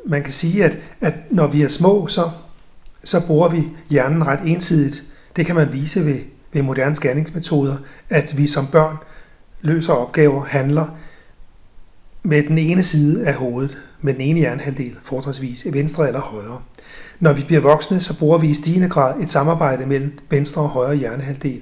Man 0.05 0.23
kan 0.23 0.33
sige, 0.33 0.65
at, 0.65 0.77
at 1.01 1.13
når 1.31 1.47
vi 1.47 1.61
er 1.61 1.67
små, 1.67 2.07
så, 2.07 2.29
så 3.03 3.25
bruger 3.27 3.49
vi 3.49 3.63
hjernen 3.89 4.27
ret 4.27 4.39
ensidigt. 4.45 5.03
Det 5.35 5.45
kan 5.45 5.55
man 5.55 5.73
vise 5.73 6.05
ved, 6.05 6.19
ved 6.53 6.61
moderne 6.61 6.95
scanningsmetoder, 6.95 7.77
at 8.09 8.37
vi 8.37 8.47
som 8.47 8.67
børn 8.67 8.97
løser 9.61 9.93
opgaver, 9.93 10.43
handler 10.43 10.97
med 12.23 12.43
den 12.43 12.57
ene 12.57 12.83
side 12.83 13.27
af 13.27 13.33
hovedet, 13.33 13.77
med 14.01 14.13
den 14.13 14.21
ene 14.21 14.39
hjernehalvdel, 14.39 14.95
fortrinsvis 15.03 15.67
venstre 15.71 16.07
eller 16.07 16.21
højre. 16.21 16.61
Når 17.19 17.33
vi 17.33 17.43
bliver 17.43 17.61
voksne, 17.61 17.99
så 17.99 18.19
bruger 18.19 18.37
vi 18.37 18.49
i 18.49 18.53
stigende 18.53 18.89
grad 18.89 19.21
et 19.21 19.29
samarbejde 19.29 19.85
mellem 19.85 20.19
venstre 20.29 20.61
og 20.61 20.69
højre 20.69 20.95
hjernehalvdel. 20.95 21.61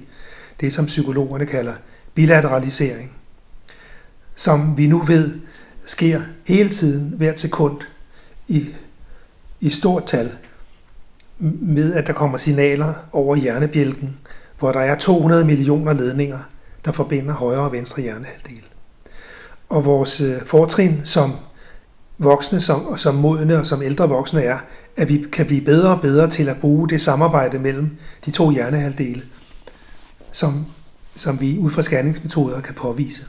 Det 0.60 0.72
som 0.72 0.86
psykologerne 0.86 1.46
kalder 1.46 1.72
bilateralisering. 2.14 3.12
Som 4.34 4.76
vi 4.76 4.86
nu 4.86 4.98
ved, 4.98 5.40
sker 5.84 6.20
hele 6.44 6.68
tiden, 6.68 7.14
hvert 7.16 7.40
sekund, 7.40 7.80
i, 8.48 8.66
i 9.60 9.70
stort 9.70 10.06
tal, 10.06 10.30
med 11.60 11.94
at 11.94 12.06
der 12.06 12.12
kommer 12.12 12.38
signaler 12.38 12.94
over 13.12 13.36
hjernebjælken, 13.36 14.16
hvor 14.58 14.72
der 14.72 14.80
er 14.80 14.98
200 14.98 15.44
millioner 15.44 15.92
ledninger, 15.92 16.38
der 16.84 16.92
forbinder 16.92 17.34
højre 17.34 17.60
og 17.60 17.72
venstre 17.72 18.02
hjernehalvdel. 18.02 18.62
Og 19.68 19.84
vores 19.84 20.20
øh, 20.20 20.42
fortrin 20.46 21.00
som 21.04 21.32
voksne, 22.18 22.60
som, 22.60 22.96
som 22.96 23.14
modne 23.14 23.58
og 23.58 23.66
som 23.66 23.82
ældre 23.82 24.08
voksne 24.08 24.42
er, 24.42 24.58
at 24.98 25.08
vi 25.08 25.26
kan 25.32 25.46
blive 25.46 25.60
bedre 25.60 25.94
og 25.94 26.00
bedre 26.00 26.30
til 26.30 26.48
at 26.48 26.56
bruge 26.60 26.88
det 26.88 27.00
samarbejde 27.00 27.58
mellem 27.58 27.96
de 28.26 28.30
to 28.30 28.50
hjernehalvdele, 28.50 29.22
som, 30.32 30.66
som 31.16 31.40
vi 31.40 31.58
ud 31.58 31.70
fra 31.70 31.82
scanningsmetoder 31.82 32.60
kan 32.60 32.74
påvise. 32.74 33.26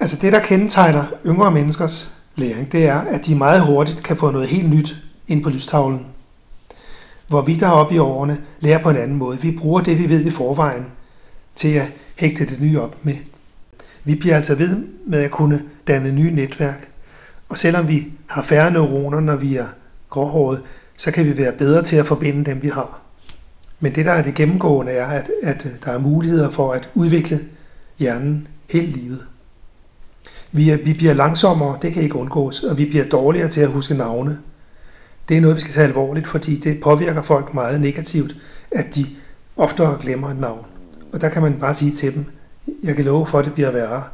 Altså 0.00 0.18
det, 0.22 0.32
der 0.32 0.40
kendetegner 0.40 1.04
yngre 1.26 1.50
menneskers 1.50 2.16
læring, 2.36 2.72
det 2.72 2.86
er, 2.86 2.98
at 2.98 3.26
de 3.26 3.34
meget 3.34 3.66
hurtigt 3.66 4.02
kan 4.02 4.16
få 4.16 4.30
noget 4.30 4.48
helt 4.48 4.70
nyt 4.70 4.96
ind 5.28 5.42
på 5.42 5.50
lystavlen. 5.50 6.06
Hvor 7.28 7.42
vi 7.42 7.54
der 7.54 7.68
oppe 7.68 7.94
i 7.94 7.98
årene 7.98 8.38
lærer 8.60 8.82
på 8.82 8.90
en 8.90 8.96
anden 8.96 9.16
måde. 9.16 9.40
Vi 9.40 9.56
bruger 9.58 9.80
det, 9.80 9.98
vi 9.98 10.08
ved 10.08 10.24
i 10.24 10.30
forvejen, 10.30 10.86
til 11.54 11.68
at 11.68 11.86
hægte 12.16 12.46
det 12.46 12.60
nye 12.60 12.80
op 12.80 12.96
med. 13.02 13.16
Vi 14.04 14.14
bliver 14.14 14.36
altså 14.36 14.54
ved 14.54 14.76
med 15.06 15.18
at 15.18 15.30
kunne 15.30 15.62
danne 15.88 16.12
nye 16.12 16.30
netværk. 16.30 16.90
Og 17.48 17.58
selvom 17.58 17.88
vi 17.88 18.12
har 18.26 18.42
færre 18.42 18.70
neuroner, 18.70 19.20
når 19.20 19.36
vi 19.36 19.56
er 19.56 19.66
gråhåret, 20.10 20.62
så 20.98 21.10
kan 21.10 21.26
vi 21.26 21.36
være 21.36 21.52
bedre 21.52 21.82
til 21.82 21.96
at 21.96 22.06
forbinde 22.06 22.44
dem, 22.44 22.62
vi 22.62 22.68
har. 22.68 23.00
Men 23.80 23.94
det, 23.94 24.04
der 24.04 24.12
er 24.12 24.22
det 24.22 24.34
gennemgående, 24.34 24.92
er, 24.92 25.06
at, 25.06 25.30
at 25.42 25.66
øh, 25.66 25.72
der 25.84 25.90
er 25.90 25.98
muligheder 25.98 26.50
for 26.50 26.72
at 26.72 26.90
udvikle 26.94 27.40
hjernen 27.98 28.48
hele 28.70 28.86
livet. 28.86 29.26
Vi, 30.52 30.70
er, 30.70 30.76
vi 30.76 30.92
bliver 30.92 31.14
langsommere, 31.14 31.78
det 31.82 31.92
kan 31.92 32.02
ikke 32.02 32.16
undgås, 32.16 32.62
og 32.62 32.78
vi 32.78 32.84
bliver 32.84 33.04
dårligere 33.04 33.48
til 33.48 33.60
at 33.60 33.68
huske 33.68 33.94
navne. 33.94 34.38
Det 35.28 35.36
er 35.36 35.40
noget, 35.40 35.56
vi 35.56 35.60
skal 35.60 35.72
tage 35.72 35.86
alvorligt, 35.86 36.26
fordi 36.26 36.56
det 36.56 36.80
påvirker 36.80 37.22
folk 37.22 37.54
meget 37.54 37.80
negativt, 37.80 38.36
at 38.70 38.94
de 38.94 39.06
oftere 39.56 39.98
glemmer 40.00 40.30
et 40.30 40.38
navn. 40.38 40.66
Og 41.12 41.20
der 41.20 41.28
kan 41.28 41.42
man 41.42 41.54
bare 41.60 41.74
sige 41.74 41.92
til 41.92 42.14
dem, 42.14 42.24
jeg 42.82 42.96
kan 42.96 43.04
love 43.04 43.26
for, 43.26 43.38
at 43.38 43.44
det 43.44 43.54
bliver 43.54 43.70
værre 43.70 44.04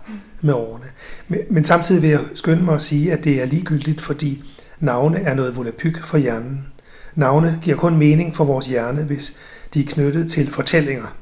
med 0.40 0.54
årene. 0.54 0.86
Men, 1.28 1.40
men 1.50 1.64
samtidig 1.64 2.02
vil 2.02 2.10
jeg 2.10 2.20
skynde 2.34 2.62
mig 2.62 2.74
at 2.74 2.82
sige, 2.82 3.12
at 3.12 3.24
det 3.24 3.42
er 3.42 3.46
ligegyldigt, 3.46 4.00
fordi 4.00 4.44
navne 4.80 5.18
er 5.18 5.34
noget 5.34 5.56
volapyk 5.56 6.02
for 6.02 6.18
hjernen. 6.18 6.66
Navne 7.14 7.58
giver 7.62 7.76
kun 7.76 7.96
mening 7.96 8.36
for 8.36 8.44
vores 8.44 8.66
hjerne, 8.66 9.04
hvis 9.04 9.36
de 9.74 9.80
er 9.80 9.86
knyttet 9.86 10.30
til 10.30 10.52
fortællinger, 10.52 11.16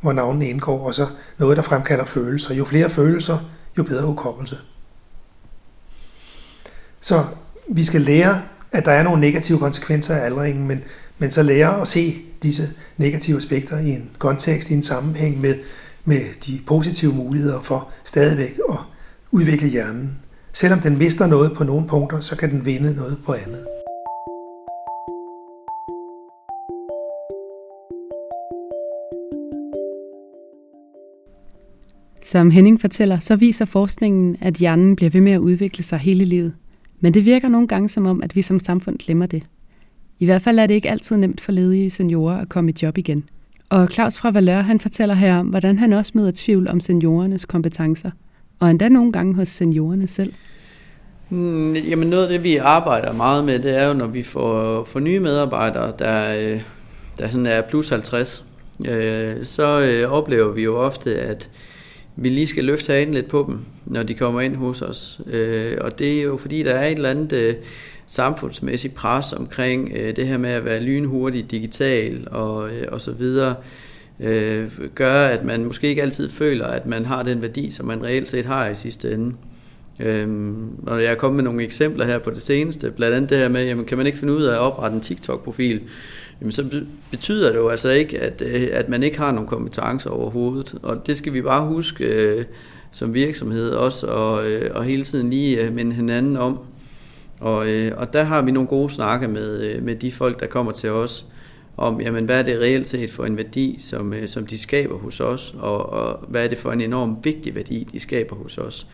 hvor 0.00 0.12
navnene 0.12 0.48
indgår, 0.48 0.86
og 0.86 0.94
så 0.94 1.06
noget, 1.38 1.56
der 1.56 1.62
fremkalder 1.62 2.04
følelser. 2.04 2.54
Jo 2.54 2.64
flere 2.64 2.90
følelser, 2.90 3.38
jo 3.78 3.82
bedre 3.82 4.06
hukommelse. 4.06 4.58
Så 7.00 7.24
vi 7.68 7.84
skal 7.84 8.00
lære, 8.00 8.42
at 8.72 8.84
der 8.84 8.92
er 8.92 9.02
nogle 9.02 9.20
negative 9.20 9.58
konsekvenser 9.58 10.14
af 10.14 10.24
aldringen, 10.24 10.68
men, 10.68 10.84
men 11.18 11.30
så 11.30 11.42
lære 11.42 11.80
at 11.80 11.88
se 11.88 12.22
disse 12.42 12.70
negative 12.96 13.36
aspekter 13.36 13.78
i 13.78 13.90
en 13.90 14.10
kontekst, 14.18 14.70
i 14.70 14.74
en 14.74 14.82
sammenhæng 14.82 15.40
med, 15.40 15.54
med 16.04 16.20
de 16.46 16.60
positive 16.66 17.12
muligheder 17.12 17.60
for 17.60 17.88
stadigvæk 18.04 18.58
at 18.70 18.78
udvikle 19.30 19.68
hjernen. 19.68 20.18
Selvom 20.52 20.80
den 20.80 20.98
mister 20.98 21.26
noget 21.26 21.52
på 21.56 21.64
nogle 21.64 21.86
punkter, 21.88 22.20
så 22.20 22.36
kan 22.36 22.50
den 22.50 22.64
vinde 22.64 22.94
noget 22.94 23.18
på 23.26 23.32
andet. 23.32 23.81
Som 32.22 32.50
Henning 32.50 32.80
fortæller, 32.80 33.18
så 33.18 33.36
viser 33.36 33.64
forskningen, 33.64 34.36
at 34.40 34.54
hjernen 34.54 34.96
bliver 34.96 35.10
ved 35.10 35.20
med 35.20 35.32
at 35.32 35.38
udvikle 35.38 35.84
sig 35.84 35.98
hele 35.98 36.24
livet. 36.24 36.52
Men 37.00 37.14
det 37.14 37.24
virker 37.24 37.48
nogle 37.48 37.68
gange 37.68 37.88
som 37.88 38.06
om, 38.06 38.22
at 38.22 38.36
vi 38.36 38.42
som 38.42 38.60
samfund 38.60 38.98
glemmer 38.98 39.26
det. 39.26 39.42
I 40.18 40.24
hvert 40.24 40.42
fald 40.42 40.58
er 40.58 40.66
det 40.66 40.74
ikke 40.74 40.90
altid 40.90 41.16
nemt 41.16 41.40
for 41.40 41.52
ledige 41.52 41.90
seniorer 41.90 42.38
at 42.38 42.48
komme 42.48 42.70
i 42.70 42.74
job 42.82 42.98
igen. 42.98 43.24
Og 43.68 43.88
Claus 43.88 44.18
fra 44.18 44.30
Valør, 44.30 44.60
han 44.60 44.80
fortæller 44.80 45.14
her 45.14 45.38
om, 45.38 45.46
hvordan 45.46 45.78
han 45.78 45.92
også 45.92 46.12
møder 46.14 46.30
tvivl 46.34 46.68
om 46.68 46.80
seniorernes 46.80 47.44
kompetencer. 47.44 48.10
Og 48.60 48.70
endda 48.70 48.88
nogle 48.88 49.12
gange 49.12 49.34
hos 49.34 49.48
seniorerne 49.48 50.06
selv. 50.06 50.32
Hmm, 51.28 51.74
jamen 51.74 52.08
noget 52.08 52.22
af 52.22 52.28
det, 52.28 52.44
vi 52.44 52.56
arbejder 52.56 53.12
meget 53.12 53.44
med, 53.44 53.58
det 53.58 53.78
er 53.78 53.88
jo, 53.88 53.94
når 53.94 54.06
vi 54.06 54.22
får, 54.22 54.84
får 54.84 55.00
nye 55.00 55.20
medarbejdere, 55.20 55.92
der, 55.98 56.34
øh, 56.40 56.60
der 57.18 57.28
sådan 57.28 57.46
er 57.46 57.60
plus 57.62 57.88
50, 57.88 58.44
øh, 58.88 59.44
så 59.44 59.80
øh, 59.80 60.12
oplever 60.12 60.52
vi 60.52 60.62
jo 60.62 60.76
ofte, 60.76 61.18
at 61.18 61.50
vi 62.16 62.28
lige 62.28 62.46
skal 62.46 62.64
løfte 62.64 62.92
hagen 62.92 63.14
lidt 63.14 63.28
på 63.28 63.44
dem, 63.48 63.58
når 63.86 64.02
de 64.02 64.14
kommer 64.14 64.40
ind 64.40 64.56
hos 64.56 64.82
os. 64.82 65.20
Øh, 65.26 65.76
og 65.80 65.98
det 65.98 66.18
er 66.18 66.22
jo 66.22 66.36
fordi, 66.36 66.62
der 66.62 66.74
er 66.74 66.86
et 66.86 66.92
eller 66.92 67.10
andet 67.10 67.32
øh, 67.32 67.54
samfundsmæssigt 68.06 68.94
pres 68.94 69.32
omkring 69.32 69.92
øh, 69.96 70.16
det 70.16 70.26
her 70.26 70.38
med 70.38 70.50
at 70.50 70.64
være 70.64 70.80
lynhurtig 70.80 71.50
digital 71.50 72.28
og, 72.30 72.70
øh, 72.70 72.84
og 72.88 73.00
så 73.00 73.12
videre, 73.12 73.54
øh, 74.20 74.70
gør, 74.94 75.26
at 75.26 75.44
man 75.44 75.64
måske 75.64 75.88
ikke 75.88 76.02
altid 76.02 76.30
føler, 76.30 76.66
at 76.66 76.86
man 76.86 77.04
har 77.04 77.22
den 77.22 77.42
værdi, 77.42 77.70
som 77.70 77.86
man 77.86 78.02
reelt 78.02 78.28
set 78.28 78.44
har 78.44 78.68
i 78.68 78.74
sidste 78.74 79.12
ende. 79.12 79.34
Øhm, 80.00 80.68
og 80.86 81.02
jeg 81.02 81.10
er 81.10 81.14
kommet 81.14 81.36
med 81.36 81.44
nogle 81.44 81.62
eksempler 81.62 82.06
her 82.06 82.18
på 82.18 82.30
det 82.30 82.42
seneste, 82.42 82.90
blandt 82.90 83.16
andet 83.16 83.30
det 83.30 83.38
her 83.38 83.48
med, 83.48 83.64
jamen, 83.64 83.84
kan 83.84 83.98
man 83.98 84.06
ikke 84.06 84.18
finde 84.18 84.32
ud 84.34 84.42
af 84.42 84.54
at 84.54 84.58
oprette 84.60 84.94
en 84.94 85.00
TikTok-profil, 85.00 85.80
jamen, 86.42 86.52
så 86.52 86.84
betyder 87.10 87.52
det 87.52 87.58
jo 87.58 87.68
altså 87.68 87.90
ikke, 87.90 88.20
at, 88.20 88.42
øh, 88.46 88.68
at 88.72 88.88
man 88.88 89.02
ikke 89.02 89.18
har 89.18 89.32
nogen 89.32 89.48
kompetencer 89.48 90.10
overhovedet. 90.10 90.74
Og 90.82 91.06
det 91.06 91.16
skal 91.16 91.32
vi 91.32 91.42
bare 91.42 91.66
huske 91.68 92.04
øh, 92.04 92.44
som 92.92 93.14
virksomhed 93.14 93.70
også, 93.70 94.06
og, 94.06 94.50
øh, 94.50 94.70
og 94.74 94.84
hele 94.84 95.04
tiden 95.04 95.30
lige 95.30 95.60
øh, 95.60 95.72
minde 95.72 95.92
hinanden 95.92 96.36
om. 96.36 96.66
Og, 97.40 97.68
øh, 97.68 97.92
og 97.96 98.12
der 98.12 98.22
har 98.22 98.42
vi 98.42 98.50
nogle 98.50 98.68
gode 98.68 98.90
snakke 98.90 99.28
med, 99.28 99.60
øh, 99.60 99.82
med 99.82 99.96
de 99.96 100.12
folk, 100.12 100.40
der 100.40 100.46
kommer 100.46 100.72
til 100.72 100.90
os, 100.90 101.26
om, 101.76 102.00
jamen, 102.00 102.24
hvad 102.24 102.38
er 102.38 102.42
det 102.42 102.60
reelt 102.60 102.88
set 102.88 103.10
for 103.10 103.24
en 103.24 103.36
værdi, 103.36 103.76
som, 103.80 104.12
øh, 104.12 104.28
som 104.28 104.46
de 104.46 104.58
skaber 104.58 104.98
hos 104.98 105.20
os, 105.20 105.54
og, 105.58 105.92
og 105.92 106.24
hvad 106.28 106.44
er 106.44 106.48
det 106.48 106.58
for 106.58 106.72
en 106.72 106.80
enorm 106.80 107.16
vigtig 107.24 107.54
værdi, 107.54 107.88
de 107.92 108.00
skaber 108.00 108.36
hos 108.36 108.58
os. 108.58 108.86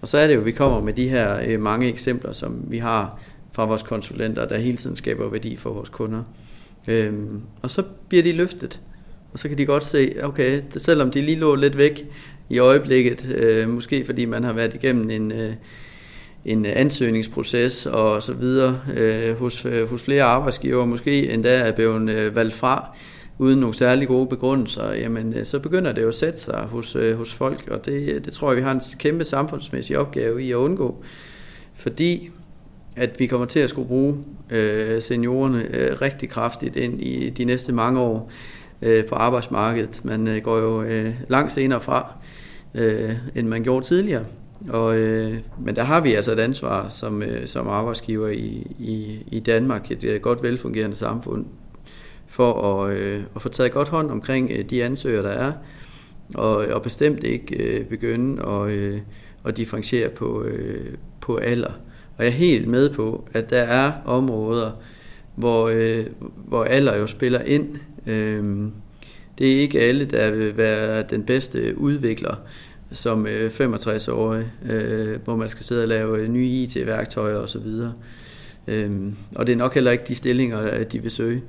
Og 0.00 0.08
så 0.08 0.18
er 0.18 0.26
det 0.26 0.34
jo, 0.34 0.40
at 0.40 0.46
vi 0.46 0.52
kommer 0.52 0.80
med 0.80 0.92
de 0.92 1.08
her 1.08 1.40
øh, 1.46 1.60
mange 1.60 1.88
eksempler, 1.88 2.32
som 2.32 2.64
vi 2.68 2.78
har 2.78 3.20
fra 3.52 3.64
vores 3.66 3.82
konsulenter, 3.82 4.48
der 4.48 4.58
hele 4.58 4.76
tiden 4.76 4.96
skaber 4.96 5.30
værdi 5.30 5.56
for 5.56 5.72
vores 5.72 5.88
kunder. 5.88 6.22
Øhm, 6.88 7.40
og 7.62 7.70
så 7.70 7.82
bliver 8.08 8.22
de 8.22 8.32
løftet, 8.32 8.80
og 9.32 9.38
så 9.38 9.48
kan 9.48 9.58
de 9.58 9.66
godt 9.66 9.84
se, 9.84 10.14
okay, 10.22 10.62
selvom 10.70 11.10
de 11.10 11.20
lige 11.20 11.38
lå 11.38 11.54
lidt 11.54 11.78
væk 11.78 12.06
i 12.48 12.58
øjeblikket, 12.58 13.34
øh, 13.34 13.68
måske 13.68 14.04
fordi 14.04 14.24
man 14.24 14.44
har 14.44 14.52
været 14.52 14.74
igennem 14.74 15.10
en, 15.10 15.32
øh, 15.32 15.52
en 16.44 16.66
ansøgningsproces 16.66 17.86
og 17.86 18.22
så 18.22 18.32
videre 18.32 18.80
øh, 18.96 19.38
hos, 19.38 19.64
øh, 19.64 19.90
hos 19.90 20.02
flere 20.02 20.22
arbejdsgiver, 20.22 20.84
måske 20.84 21.32
endda 21.32 21.54
er 21.54 21.72
blevet 21.72 22.10
øh, 22.10 22.36
valgt 22.36 22.54
fra, 22.54 22.96
uden 23.38 23.60
nogle 23.60 23.74
særlig 23.74 24.08
gode 24.08 24.26
begrundelser, 24.26 24.92
jamen 24.92 25.34
øh, 25.34 25.44
så 25.44 25.58
begynder 25.58 25.92
det 25.92 26.02
jo 26.02 26.08
at 26.08 26.14
sætte 26.14 26.40
sig 26.40 26.58
hos, 26.58 26.96
øh, 26.96 27.16
hos 27.16 27.34
folk, 27.34 27.68
og 27.70 27.86
det, 27.86 28.24
det 28.24 28.32
tror 28.32 28.50
jeg, 28.50 28.56
vi 28.56 28.62
har 28.62 28.72
en 28.72 28.80
kæmpe 28.98 29.24
samfundsmæssig 29.24 29.98
opgave 29.98 30.42
i 30.42 30.50
at 30.50 30.56
undgå. 30.56 31.04
Fordi 31.74 32.30
at 32.96 33.20
vi 33.20 33.26
kommer 33.26 33.46
til 33.46 33.60
at 33.60 33.70
skulle 33.70 33.88
bruge 33.88 34.16
øh, 34.50 35.02
seniorerne 35.02 35.76
øh, 35.76 36.02
rigtig 36.02 36.28
kraftigt 36.28 36.76
ind 36.76 37.02
i 37.02 37.30
de 37.30 37.44
næste 37.44 37.72
mange 37.72 38.00
år 38.00 38.30
øh, 38.82 39.04
på 39.04 39.14
arbejdsmarkedet. 39.14 40.04
Man 40.04 40.28
øh, 40.28 40.42
går 40.42 40.58
jo 40.58 40.82
øh, 40.82 41.14
langt 41.28 41.52
senere 41.52 41.80
fra, 41.80 42.20
øh, 42.74 43.12
end 43.34 43.48
man 43.48 43.62
gjorde 43.62 43.86
tidligere. 43.86 44.24
Og, 44.68 44.96
øh, 44.96 45.34
men 45.60 45.76
der 45.76 45.82
har 45.82 46.00
vi 46.00 46.14
altså 46.14 46.32
et 46.32 46.38
ansvar 46.38 46.88
som, 46.88 47.22
øh, 47.22 47.46
som 47.46 47.68
arbejdsgiver 47.68 48.28
i, 48.28 48.66
i, 48.78 49.24
i 49.32 49.40
Danmark, 49.40 49.90
et, 49.90 50.04
et 50.04 50.22
godt 50.22 50.42
velfungerende 50.42 50.96
samfund, 50.96 51.46
for 52.26 52.82
at, 52.84 52.98
øh, 52.98 53.22
at 53.36 53.42
få 53.42 53.48
taget 53.48 53.72
godt 53.72 53.88
hånd 53.88 54.10
omkring 54.10 54.50
øh, 54.50 54.64
de 54.64 54.84
ansøgere, 54.84 55.22
der 55.22 55.30
er, 55.30 55.52
og, 56.34 56.56
og 56.56 56.82
bestemt 56.82 57.24
ikke 57.24 57.56
øh, 57.56 57.86
begynde 57.86 58.46
at, 58.46 58.70
øh, 58.70 59.00
at 59.44 59.56
differentiere 59.56 60.08
på, 60.08 60.42
øh, 60.42 60.94
på 61.20 61.36
alder. 61.36 61.72
Og 62.16 62.24
jeg 62.24 62.32
er 62.32 62.36
helt 62.36 62.68
med 62.68 62.90
på, 62.90 63.28
at 63.32 63.50
der 63.50 63.62
er 63.62 63.92
områder, 64.04 64.70
hvor, 65.34 65.68
øh, 65.68 66.06
hvor 66.36 66.64
alder 66.64 66.96
jo 66.96 67.06
spiller 67.06 67.40
ind. 67.40 67.76
Øh, 68.06 68.68
det 69.38 69.52
er 69.52 69.60
ikke 69.60 69.80
alle, 69.80 70.04
der 70.04 70.30
vil 70.30 70.56
være 70.56 71.02
den 71.02 71.22
bedste 71.22 71.78
udvikler 71.78 72.34
som 72.92 73.26
øh, 73.26 73.50
65-årig, 73.50 74.44
øh, 74.70 75.18
hvor 75.24 75.36
man 75.36 75.48
skal 75.48 75.64
sidde 75.64 75.82
og 75.82 75.88
lave 75.88 76.18
øh, 76.18 76.28
nye 76.28 76.46
IT-værktøjer 76.46 77.36
osv. 77.36 77.66
Øh, 78.66 78.90
og 79.34 79.46
det 79.46 79.52
er 79.52 79.56
nok 79.56 79.74
heller 79.74 79.90
ikke 79.90 80.04
de 80.08 80.14
stillinger, 80.14 80.78
øh, 80.78 80.84
de 80.92 81.02
vil 81.02 81.10
søge. 81.10 81.42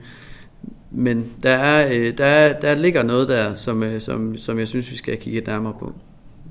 Men 0.92 1.26
der, 1.44 1.50
er, 1.50 1.88
øh, 1.94 2.18
der, 2.18 2.60
der 2.60 2.76
ligger 2.76 3.04
noget 3.04 3.28
der, 3.28 3.54
som, 3.54 3.84
øh, 3.84 4.02
som, 4.02 4.38
som 4.38 4.60
jeg 4.60 4.68
synes, 4.68 4.92
vi 4.92 4.98
skal 4.98 5.18
kigge 5.18 5.42
nærmere 5.42 5.74
på. 5.80 5.94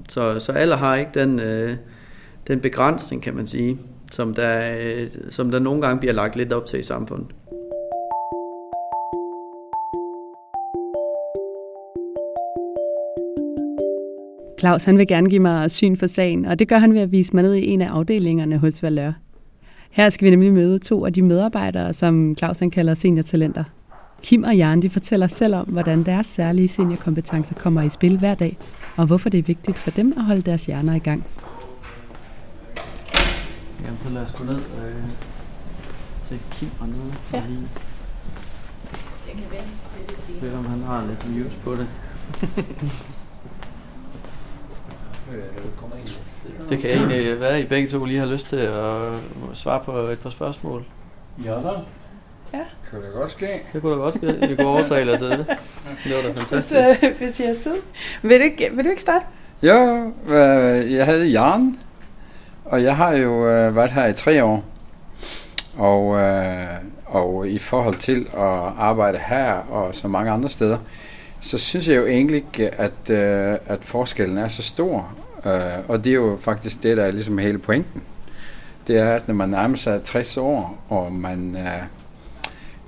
Så, 0.09 0.39
så 0.39 0.53
alle 0.53 0.75
har 0.75 0.97
ikke 0.97 1.11
den, 1.15 1.41
øh, 1.41 1.75
den 2.49 2.61
begrænsning, 2.61 3.23
kan 3.23 3.35
man 3.35 3.47
sige 3.47 3.79
som 4.13 4.35
der, 4.35 4.77
øh, 4.81 5.09
som 5.31 5.51
der 5.51 5.59
nogle 5.59 5.83
gange 5.83 6.01
bliver 6.01 6.13
lagt 6.13 6.37
lidt 6.37 6.53
op 6.53 6.67
til 6.67 6.79
i 6.79 6.83
samfundet. 6.83 7.27
Claus 14.61 14.85
han 14.85 14.99
vil 14.99 15.07
gerne 15.07 15.31
give 15.31 15.43
mig 15.43 15.71
syn 15.71 15.97
for 15.97 16.07
sagen, 16.07 16.45
og 16.45 16.59
det 16.59 16.69
gør 16.69 16.79
han 16.79 16.95
ved 16.95 17.01
at 17.01 17.13
vise 17.13 17.35
mig 17.35 17.43
ned 17.43 17.55
i 17.55 17.67
en 17.67 17.81
af 17.81 17.89
afdelingerne 17.89 18.59
hos 18.59 18.83
Valør. 18.83 19.13
Her 19.91 20.11
skal 20.11 20.25
vi 20.25 20.31
nemlig 20.31 20.53
møde 20.53 20.79
to 20.79 21.07
af 21.07 21.13
de 21.13 21.23
medarbejdere, 21.23 21.93
som 21.93 22.35
Claus 22.39 22.59
han 22.59 22.71
kalder 22.71 22.95
seniortalenter. 22.95 23.65
Kim 24.23 24.43
og 24.43 24.57
Jan 24.57 24.83
de 24.83 24.91
fortæller 24.91 25.27
selv 25.27 25.55
om, 25.55 25.67
hvordan 25.67 26.03
deres 26.03 26.27
særlige 26.27 26.69
seniorkompetencer 26.69 27.55
kommer 27.55 27.83
i 27.83 27.89
spil 27.89 28.19
hver 28.19 28.35
dag, 28.35 28.59
og 28.97 29.07
hvorfor 29.07 29.29
det 29.29 29.39
er 29.39 29.43
vigtigt 29.43 29.79
for 29.79 29.91
dem 29.91 30.15
at 30.17 30.25
holde 30.25 30.43
deres 30.43 30.67
hjerner 30.67 30.95
i 30.95 30.99
gang. 30.99 31.25
Jamen, 33.97 34.09
så 34.09 34.15
lad 34.15 34.23
os 34.23 34.33
gå 34.39 34.45
ned 34.45 34.57
øh, 34.57 34.95
til 36.23 36.41
Kim 36.51 36.71
og 36.81 36.89
ned. 36.89 36.97
Ja. 37.33 37.43
Lige. 37.49 37.69
Jeg 39.27 39.35
kan 39.35 39.45
vente 39.51 39.65
til 39.87 40.09
det 40.09 40.19
Se 40.43 40.57
om 40.59 40.67
han 40.67 40.83
har 40.83 41.07
lidt 41.07 41.37
news 41.37 41.55
på 41.65 41.73
det. 41.73 41.87
det 46.69 46.79
kan 46.79 46.91
egentlig 46.91 47.41
være, 47.41 47.51
at 47.51 47.65
I 47.65 47.67
begge 47.67 47.89
to 47.89 48.05
lige 48.05 48.19
har 48.19 48.27
lyst 48.27 48.47
til 48.47 48.57
at 48.57 49.13
svare 49.55 49.81
på 49.85 49.99
et 49.99 50.19
par 50.19 50.31
spørgsmål. 50.31 50.85
Ja 51.45 51.51
da. 51.51 51.71
Ja. 52.53 52.65
Kan 52.91 53.03
det 53.03 53.13
godt 53.15 53.31
ske? 53.31 53.49
Det 53.73 53.83
kunne 53.83 53.93
da 53.93 53.99
godt 53.99 54.15
ske. 54.15 54.47
Vi 54.49 54.57
kunne 54.57 54.67
overtale 54.67 55.19
til 55.19 55.31
det. 55.31 55.47
Det 56.05 56.17
var 56.17 56.23
da 56.23 56.33
fantastisk. 56.33 57.01
Hvis, 57.01 57.19
hvis 57.19 57.41
I 57.41 57.43
har 57.43 57.55
tid. 57.55 57.77
Vil 58.23 58.41
du, 58.41 58.45
vil 58.77 58.85
du 58.85 58.91
ikke 58.91 59.03
starte? 59.03 59.25
Ja, 59.63 59.77
jeg 60.97 61.07
hedder 61.07 61.25
Jan, 61.25 61.79
og 62.67 62.83
jeg 62.83 62.97
har 62.97 63.13
jo 63.13 63.49
øh, 63.49 63.77
været 63.77 63.91
her 63.91 64.07
i 64.07 64.13
tre 64.13 64.45
år, 64.45 64.65
og, 65.77 66.19
øh, 66.19 66.67
og 67.07 67.49
i 67.49 67.59
forhold 67.59 67.95
til 67.95 68.29
at 68.33 68.73
arbejde 68.79 69.19
her 69.27 69.53
og 69.53 69.95
så 69.95 70.09
mange 70.09 70.31
andre 70.31 70.49
steder, 70.49 70.79
så 71.41 71.59
synes 71.59 71.89
jeg 71.89 71.97
jo 71.97 72.07
egentlig 72.07 72.37
ikke, 72.37 72.75
at, 72.75 73.11
øh, 73.11 73.59
at 73.67 73.79
forskellen 73.85 74.39
er 74.39 74.49
så 74.49 74.63
stor. 74.63 75.09
Øh, 75.47 75.89
og 75.89 76.05
det 76.05 76.11
er 76.11 76.15
jo 76.15 76.39
faktisk 76.41 76.83
det, 76.83 76.97
der 76.97 77.05
er 77.05 77.11
ligesom 77.11 77.39
hele 77.39 77.59
pointen. 77.59 78.03
Det 78.87 78.99
er, 78.99 79.15
at 79.15 79.29
når 79.29 79.35
man 79.35 79.49
nærmer 79.49 79.77
sig 79.77 80.03
60 80.03 80.37
år, 80.37 80.79
og 80.89 81.13
man, 81.13 81.57
øh, 81.57 81.83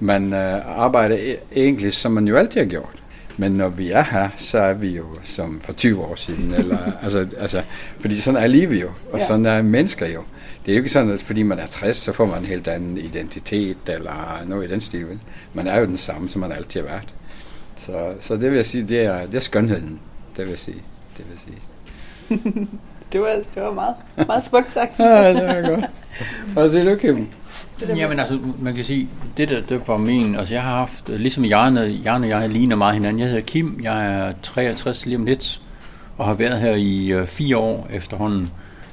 man 0.00 0.32
øh, 0.32 0.80
arbejder 0.80 1.16
e-, 1.16 1.56
egentlig, 1.56 1.92
som 1.92 2.12
man 2.12 2.28
jo 2.28 2.36
altid 2.36 2.60
har 2.60 2.68
gjort, 2.68 3.02
men 3.40 3.52
når 3.52 3.68
vi 3.68 3.90
er 3.90 4.02
her, 4.02 4.28
så 4.36 4.58
er 4.58 4.74
vi 4.74 4.88
jo 4.96 5.04
som 5.22 5.60
for 5.60 5.72
20 5.72 6.04
år 6.04 6.14
siden. 6.14 6.54
Eller, 6.54 6.78
altså, 7.02 7.26
altså, 7.38 7.62
fordi 8.00 8.16
sådan 8.16 8.42
er 8.42 8.46
livet 8.46 8.80
jo, 8.80 8.88
og 9.12 9.18
ja. 9.18 9.24
sådan 9.26 9.46
er 9.46 9.62
mennesker 9.62 10.06
jo. 10.06 10.22
Det 10.66 10.72
er 10.72 10.76
jo 10.76 10.80
ikke 10.80 10.90
sådan, 10.90 11.10
at 11.10 11.20
fordi 11.20 11.42
man 11.42 11.58
er 11.58 11.66
60, 11.66 11.96
så 11.96 12.12
får 12.12 12.26
man 12.26 12.38
en 12.38 12.44
helt 12.44 12.68
anden 12.68 12.98
identitet, 12.98 13.76
eller 13.86 14.44
noget 14.46 14.68
i 14.68 14.72
den 14.72 14.80
stil. 14.80 15.08
Vel? 15.08 15.18
Man 15.54 15.66
er 15.66 15.78
jo 15.80 15.86
den 15.86 15.96
samme, 15.96 16.28
som 16.28 16.40
man 16.40 16.52
altid 16.52 16.80
har 16.80 16.88
været. 16.88 17.08
Så, 17.76 18.12
så 18.20 18.34
det 18.34 18.50
vil 18.50 18.56
jeg 18.56 18.66
sige, 18.66 18.84
det 18.88 19.00
er, 19.00 19.26
det 19.26 19.34
er 19.34 19.40
skønheden. 19.40 20.00
Det 20.36 20.44
vil 20.44 20.50
jeg 20.50 20.58
sige. 20.58 20.82
Det 21.16 21.24
vil 21.28 21.30
jeg 21.30 21.38
sige. 21.38 21.58
det, 23.12 23.20
var, 23.20 23.42
det 23.54 23.62
var 23.62 23.72
meget, 23.72 23.94
meget 24.26 24.44
smukt 24.44 24.72
sagt. 24.72 24.98
ja, 24.98 25.34
det 25.34 25.46
var 25.46 25.70
godt. 25.70 25.90
Hvad 26.52 26.70
siger 26.70 26.84
du, 26.84 26.96
Kim? 26.96 27.26
Det 27.80 27.88
der 27.88 27.96
Jamen 27.96 28.18
altså, 28.18 28.38
man 28.60 28.74
kan 28.74 28.84
sige, 28.84 29.08
det 29.36 29.48
der 29.48 29.60
det 29.60 29.88
var 29.88 29.96
min, 29.96 30.34
altså 30.34 30.54
jeg 30.54 30.62
har 30.62 30.76
haft, 30.76 31.08
ligesom 31.08 31.44
Jarne, 31.44 31.80
Jarne 31.80 32.26
og 32.26 32.30
jeg 32.30 32.48
ligner 32.48 32.76
meget 32.76 32.94
hinanden. 32.94 33.20
Jeg 33.20 33.28
hedder 33.28 33.42
Kim, 33.42 33.80
jeg 33.82 34.06
er 34.06 34.32
63 34.42 35.06
lige 35.06 35.16
om 35.16 35.24
lidt, 35.24 35.60
og 36.18 36.26
har 36.26 36.34
været 36.34 36.60
her 36.60 36.74
i 36.74 37.12
øh, 37.12 37.26
fire 37.26 37.56
år 37.56 37.86
efterhånden. 37.90 38.50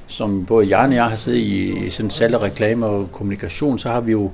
Som 0.08 0.45
både 0.45 0.67
Jarne 0.67 0.91
og 0.91 0.95
jeg 0.95 1.06
har 1.06 1.15
siddet 1.15 1.39
i 1.39 1.89
sådan 1.89 2.10
salg 2.10 2.36
og 2.36 2.43
reklame 2.43 2.86
og 2.86 3.12
kommunikation, 3.12 3.80
så 3.80 3.89
har 3.89 4.02
vi 4.02 4.12
jo 4.12 4.32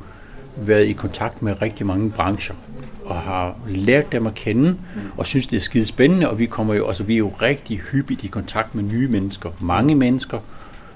været 0.57 0.87
i 0.87 0.93
kontakt 0.93 1.41
med 1.41 1.61
rigtig 1.61 1.85
mange 1.85 2.11
brancher 2.11 2.55
og 3.05 3.15
har 3.15 3.55
lært 3.67 4.11
dem 4.11 4.27
at 4.27 4.33
kende 4.33 4.75
og 5.17 5.25
synes 5.25 5.47
det 5.47 5.57
er 5.57 5.61
skide 5.61 5.85
spændende 5.85 6.29
og 6.29 6.39
vi 6.39 6.45
kommer 6.45 6.73
jo 6.73 6.87
altså 6.87 7.03
vi 7.03 7.13
er 7.13 7.17
jo 7.17 7.31
rigtig 7.41 7.77
hyppigt 7.91 8.23
i 8.23 8.27
kontakt 8.27 8.75
med 8.75 8.83
nye 8.83 9.07
mennesker, 9.07 9.49
mange 9.59 9.95
mennesker 9.95 10.39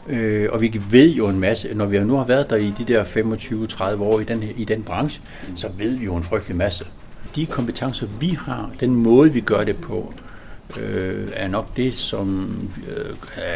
Øh, 0.07 0.49
og 0.51 0.61
vi 0.61 0.81
ved 0.89 1.09
jo 1.09 1.27
en 1.27 1.39
masse, 1.39 1.73
når 1.73 1.85
vi 1.85 1.99
nu 1.99 2.15
har 2.17 2.23
været 2.25 2.49
der 2.49 2.55
i 2.55 2.73
de 2.77 2.83
der 2.83 3.03
25-30 3.03 4.01
år 4.01 4.19
i 4.19 4.23
den, 4.23 4.43
her- 4.43 4.53
i 4.57 4.63
den 4.63 4.83
branche, 4.83 5.21
så 5.55 5.69
ved 5.77 5.97
vi 5.97 6.05
jo 6.05 6.15
en 6.15 6.23
frygtelig 6.23 6.57
masse. 6.57 6.85
De 7.35 7.45
kompetencer, 7.45 8.07
vi 8.19 8.37
har, 8.45 8.71
den 8.79 8.95
måde, 8.95 9.33
vi 9.33 9.41
gør 9.41 9.63
det 9.63 9.77
på, 9.77 10.13
øh, 10.79 11.27
er 11.33 11.47
nok 11.47 11.75
det, 11.77 11.93
som 11.93 12.57
øh, 12.87 13.15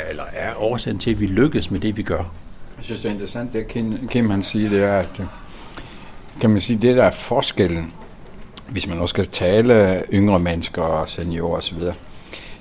eller 0.10 0.24
er 0.34 0.54
årsagen 0.58 1.00
til, 1.00 1.12
at 1.12 1.20
vi 1.20 1.26
lykkes 1.26 1.72
med 1.72 1.80
det, 1.80 1.98
vi 1.98 2.04
gør. 2.04 2.18
Jeg 2.78 2.86
synes, 2.86 3.02
det 3.02 3.10
er 3.10 3.14
interessant, 3.14 3.54
det 3.54 3.68
Kim, 3.68 4.08
Kim 4.08 4.30
han 4.30 4.44
siger, 4.44 4.70
det 4.70 4.84
er, 4.84 4.94
at 5.00 5.22
kan 6.42 6.50
man 6.50 6.62
sige, 6.62 6.80
det 6.82 6.98
der 6.98 7.04
er 7.04 7.12
forskellen, 7.12 7.94
hvis 8.70 8.88
man 8.88 9.00
også 9.00 9.14
skal 9.14 9.28
tale 9.28 10.04
yngre 10.14 10.40
mennesker 10.40 10.82
og 10.82 11.10
seniorer 11.10 11.58
osv., 11.58 11.78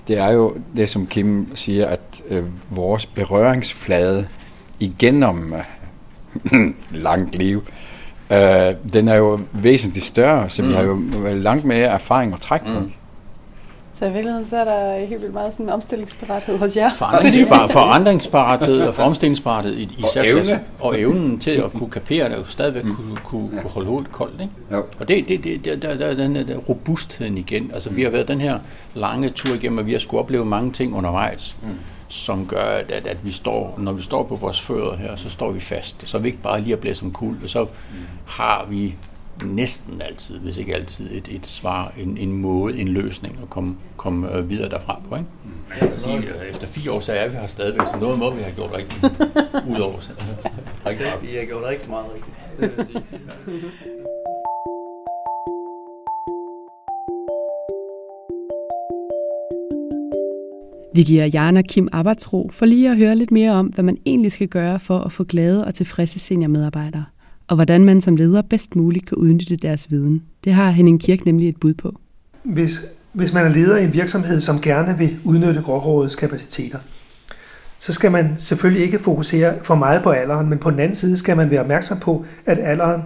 det 0.09 0.19
er 0.19 0.31
jo 0.31 0.57
det, 0.77 0.89
som 0.89 1.07
Kim 1.07 1.57
siger, 1.57 1.87
at 1.87 2.01
øh, 2.29 2.45
vores 2.71 3.07
berøringsflade 3.07 4.29
igennem 4.81 5.53
øh, 5.53 6.71
langt 6.91 7.35
liv, 7.35 7.63
øh, 8.33 8.75
den 8.93 9.09
er 9.09 9.15
jo 9.15 9.41
væsentligt 9.53 10.07
større, 10.07 10.49
så 10.49 10.63
mm. 10.63 10.69
vi 10.69 10.75
har 10.75 10.83
jo 10.83 11.01
langt 11.35 11.65
mere 11.65 11.87
erfaring 11.87 12.33
at 12.33 12.41
trække 12.41 12.67
på. 12.67 12.81
Mm. 12.81 12.93
Så 13.99 14.07
i 14.07 14.13
virkeligheden 14.13 14.47
så 14.47 14.57
er 14.57 14.65
der 14.65 15.07
helt 15.07 15.23
vildt 15.23 15.35
meget 15.35 15.53
sådan 15.53 15.69
omstillingsparathed 15.69 16.59
hos 16.59 16.77
jer. 16.77 16.91
Forandringspar, 16.95 17.67
forandringsparathed 17.67 18.81
og 18.81 18.95
omstillingsparathed 18.99 19.77
i, 19.77 19.83
i 19.83 20.05
Og 20.17 20.27
evne. 20.27 20.61
Og 20.81 21.01
evnen 21.01 21.39
til 21.39 21.51
at 21.51 21.73
kunne 21.73 21.91
kapere 21.91 22.29
det, 22.29 22.37
og 22.37 22.47
stadigvæk 22.49 22.83
kunne, 22.83 23.17
kunne, 23.25 23.49
kunne 23.51 23.71
holde 23.71 23.89
hovedet 23.89 24.13
koldt. 24.13 24.41
Ikke? 24.41 24.53
Jo. 24.73 24.85
Og 24.99 25.09
det, 25.09 25.29
det, 25.29 25.45
det, 25.45 25.65
der, 25.65 25.77
der, 25.77 25.95
der, 25.95 26.15
den 26.15 26.35
der 26.35 26.57
robustheden 26.57 27.39
igen. 27.39 27.71
Altså, 27.75 27.91
vi 27.91 28.03
har 28.03 28.11
været 28.11 28.29
den 28.29 28.41
her 28.41 28.59
lange 28.95 29.31
tur 29.31 29.55
igennem, 29.55 29.79
og 29.79 29.87
vi 29.87 29.93
har 29.93 29.99
skulle 29.99 30.21
opleve 30.21 30.45
mange 30.45 30.73
ting 30.73 30.97
undervejs, 30.97 31.57
mm. 31.63 31.69
som 32.09 32.47
gør, 32.47 32.65
at, 32.65 32.91
at, 32.91 33.07
at 33.07 33.25
vi 33.25 33.31
står, 33.31 33.75
når 33.79 33.93
vi 33.93 34.03
står 34.03 34.23
på 34.23 34.35
vores 34.37 34.61
fødder 34.61 34.97
her, 34.97 35.17
så 35.17 35.31
står 35.31 35.51
vi 35.51 35.61
fast. 35.61 36.09
Så 36.09 36.17
er 36.17 36.21
vi 36.21 36.29
ikke 36.29 36.43
bare 36.43 36.61
lige 36.61 36.73
at 36.73 36.79
blive 36.79 36.95
som 36.95 37.13
kul, 37.13 37.37
og 37.43 37.49
så 37.49 37.65
mm. 37.65 37.69
har 38.27 38.67
vi 38.71 38.95
næsten 39.45 40.03
altid, 40.03 40.39
hvis 40.39 40.57
ikke 40.57 40.75
altid, 40.75 41.11
et, 41.13 41.29
et 41.31 41.47
svar, 41.47 41.93
en, 41.99 42.17
en 42.17 42.33
måde, 42.33 42.79
en 42.79 42.89
løsning 42.89 43.39
at 43.43 43.51
komme, 43.51 43.77
komme 43.97 44.37
øh, 44.37 44.51
videre 44.51 44.69
derfra 44.69 45.01
på. 45.09 45.17
Ikke? 45.17 45.29
Jeg 45.81 45.91
vil 45.91 46.01
sige, 46.01 46.17
at 46.17 46.51
efter 46.51 46.67
fire 46.67 46.93
år, 46.93 47.01
så 47.01 47.13
er 47.13 47.29
vi 47.29 47.37
her 47.37 47.47
stadigvæk, 47.47 47.87
så 47.87 47.97
noget 48.01 48.19
må 48.19 48.35
vi 48.35 48.43
have 48.43 48.55
gjort 48.55 48.73
rigtigt. 48.75 49.05
Udover 49.77 50.01
så. 50.01 50.13
Rigtig 50.87 51.07
meget. 51.07 51.23
Vi 51.23 51.37
har 51.37 51.45
gjort 51.45 51.65
rigtig 51.65 51.91
meget 51.91 52.07
rigtigt. 52.15 52.37
Det 52.61 52.77
vil 52.77 52.87
sige. 52.87 53.03
Vi 60.99 61.03
giver 61.03 61.25
Jan 61.25 61.57
og 61.57 61.65
Kim 61.65 61.89
arbejdsro 61.93 62.51
for 62.53 62.67
lige 62.67 62.91
at 62.91 62.97
høre 62.97 63.17
lidt 63.17 63.31
mere 63.31 63.53
om, 63.53 63.67
hvad 63.67 63.85
man 63.85 63.99
egentlig 64.07 64.33
skal 64.33 64.49
gøre 64.49 64.79
for 64.79 64.99
at 64.99 65.13
få 65.13 65.25
glade 65.25 65.65
og 65.65 65.75
tilfredse 65.75 66.19
seniormedarbejdere, 66.19 67.05
og 67.49 67.55
hvordan 67.55 67.85
man 67.85 68.01
som 68.01 68.17
leder 68.17 68.43
bedst 68.43 68.77
muligt 68.77 69.07
kan 69.07 69.17
udnytte 69.17 69.57
deres 69.57 69.91
viden. 69.91 70.23
Det 70.45 70.55
har 70.55 70.71
Henning 70.71 71.01
Kirk 71.01 71.25
nemlig 71.25 71.49
et 71.49 71.61
bud 71.61 71.75
på. 71.75 72.01
Hvis, 72.43 72.81
hvis 73.13 73.33
man 73.33 73.45
er 73.47 73.49
leder 73.49 73.77
i 73.77 73.85
en 73.85 73.93
virksomhed, 73.93 74.41
som 74.41 74.61
gerne 74.61 74.99
vil 74.99 75.17
udnytte 75.25 75.63
grårådets 75.63 76.17
kapaciteter, 76.17 76.79
så 77.79 77.93
skal 77.93 78.13
man 78.13 78.35
selvfølgelig 78.39 78.83
ikke 78.83 78.99
fokusere 78.99 79.55
for 79.63 79.75
meget 79.75 80.03
på 80.03 80.11
alderen, 80.11 80.49
men 80.49 80.59
på 80.59 80.71
den 80.71 80.81
anden 80.81 80.97
side 80.97 81.17
skal 81.17 81.37
man 81.37 81.51
være 81.51 81.61
opmærksom 81.61 81.99
på, 81.99 82.25
at 82.47 82.59
alderen 82.63 83.03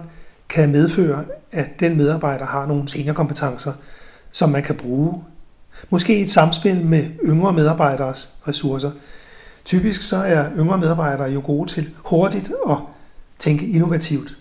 kan 0.49 0.71
medføre, 0.71 1.23
at 1.51 1.79
den 1.79 1.97
medarbejder 1.97 2.45
har 2.45 2.65
nogle 2.65 2.89
seniorkompetencer, 2.89 3.71
som 4.31 4.49
man 4.49 4.63
kan 4.63 4.75
bruge. 4.75 5.23
Måske 5.89 6.19
i 6.19 6.21
et 6.21 6.29
samspil 6.29 6.85
med 6.85 7.05
yngre 7.23 7.53
medarbejderes 7.53 8.29
ressourcer. 8.47 8.91
Typisk 9.65 10.01
så 10.01 10.17
er 10.17 10.45
yngre 10.57 10.77
medarbejdere 10.77 11.31
jo 11.31 11.41
gode 11.43 11.69
til 11.69 11.89
hurtigt 12.05 12.51
at 12.69 12.77
tænke 13.43 13.67
innovativt. 13.67 14.37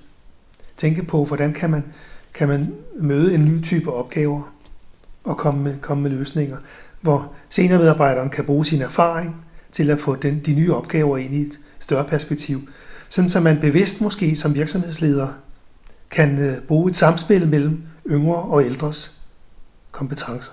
Tænke 0.76 1.02
på, 1.02 1.24
hvordan 1.24 1.52
kan 1.52 1.70
man, 1.70 1.84
kan 2.34 2.48
man 2.48 2.74
møde 3.00 3.34
en 3.34 3.44
ny 3.44 3.62
type 3.62 3.92
opgaver 3.92 4.54
og 5.24 5.36
komme 5.36 5.62
med, 5.62 5.78
komme 5.80 6.02
med 6.02 6.10
løsninger, 6.10 6.56
hvor 7.00 7.32
seniormedarbejderen 7.50 8.30
kan 8.30 8.44
bruge 8.44 8.64
sin 8.64 8.82
erfaring 8.82 9.36
til 9.72 9.90
at 9.90 10.00
få 10.00 10.16
den, 10.16 10.40
de 10.46 10.54
nye 10.54 10.74
opgaver 10.74 11.18
ind 11.18 11.34
i 11.34 11.40
et 11.40 11.60
større 11.78 12.04
perspektiv. 12.04 12.60
Sådan 13.08 13.28
så 13.28 13.40
man 13.40 13.60
bevidst 13.60 14.00
måske 14.00 14.36
som 14.36 14.54
virksomhedsleder 14.54 15.28
kan 16.10 16.38
øh, 16.38 16.60
bruge 16.68 16.90
et 16.90 16.96
samspil 16.96 17.48
mellem 17.48 17.82
yngre 18.06 18.42
og 18.42 18.64
ældres 18.64 19.22
kompetencer. 19.92 20.52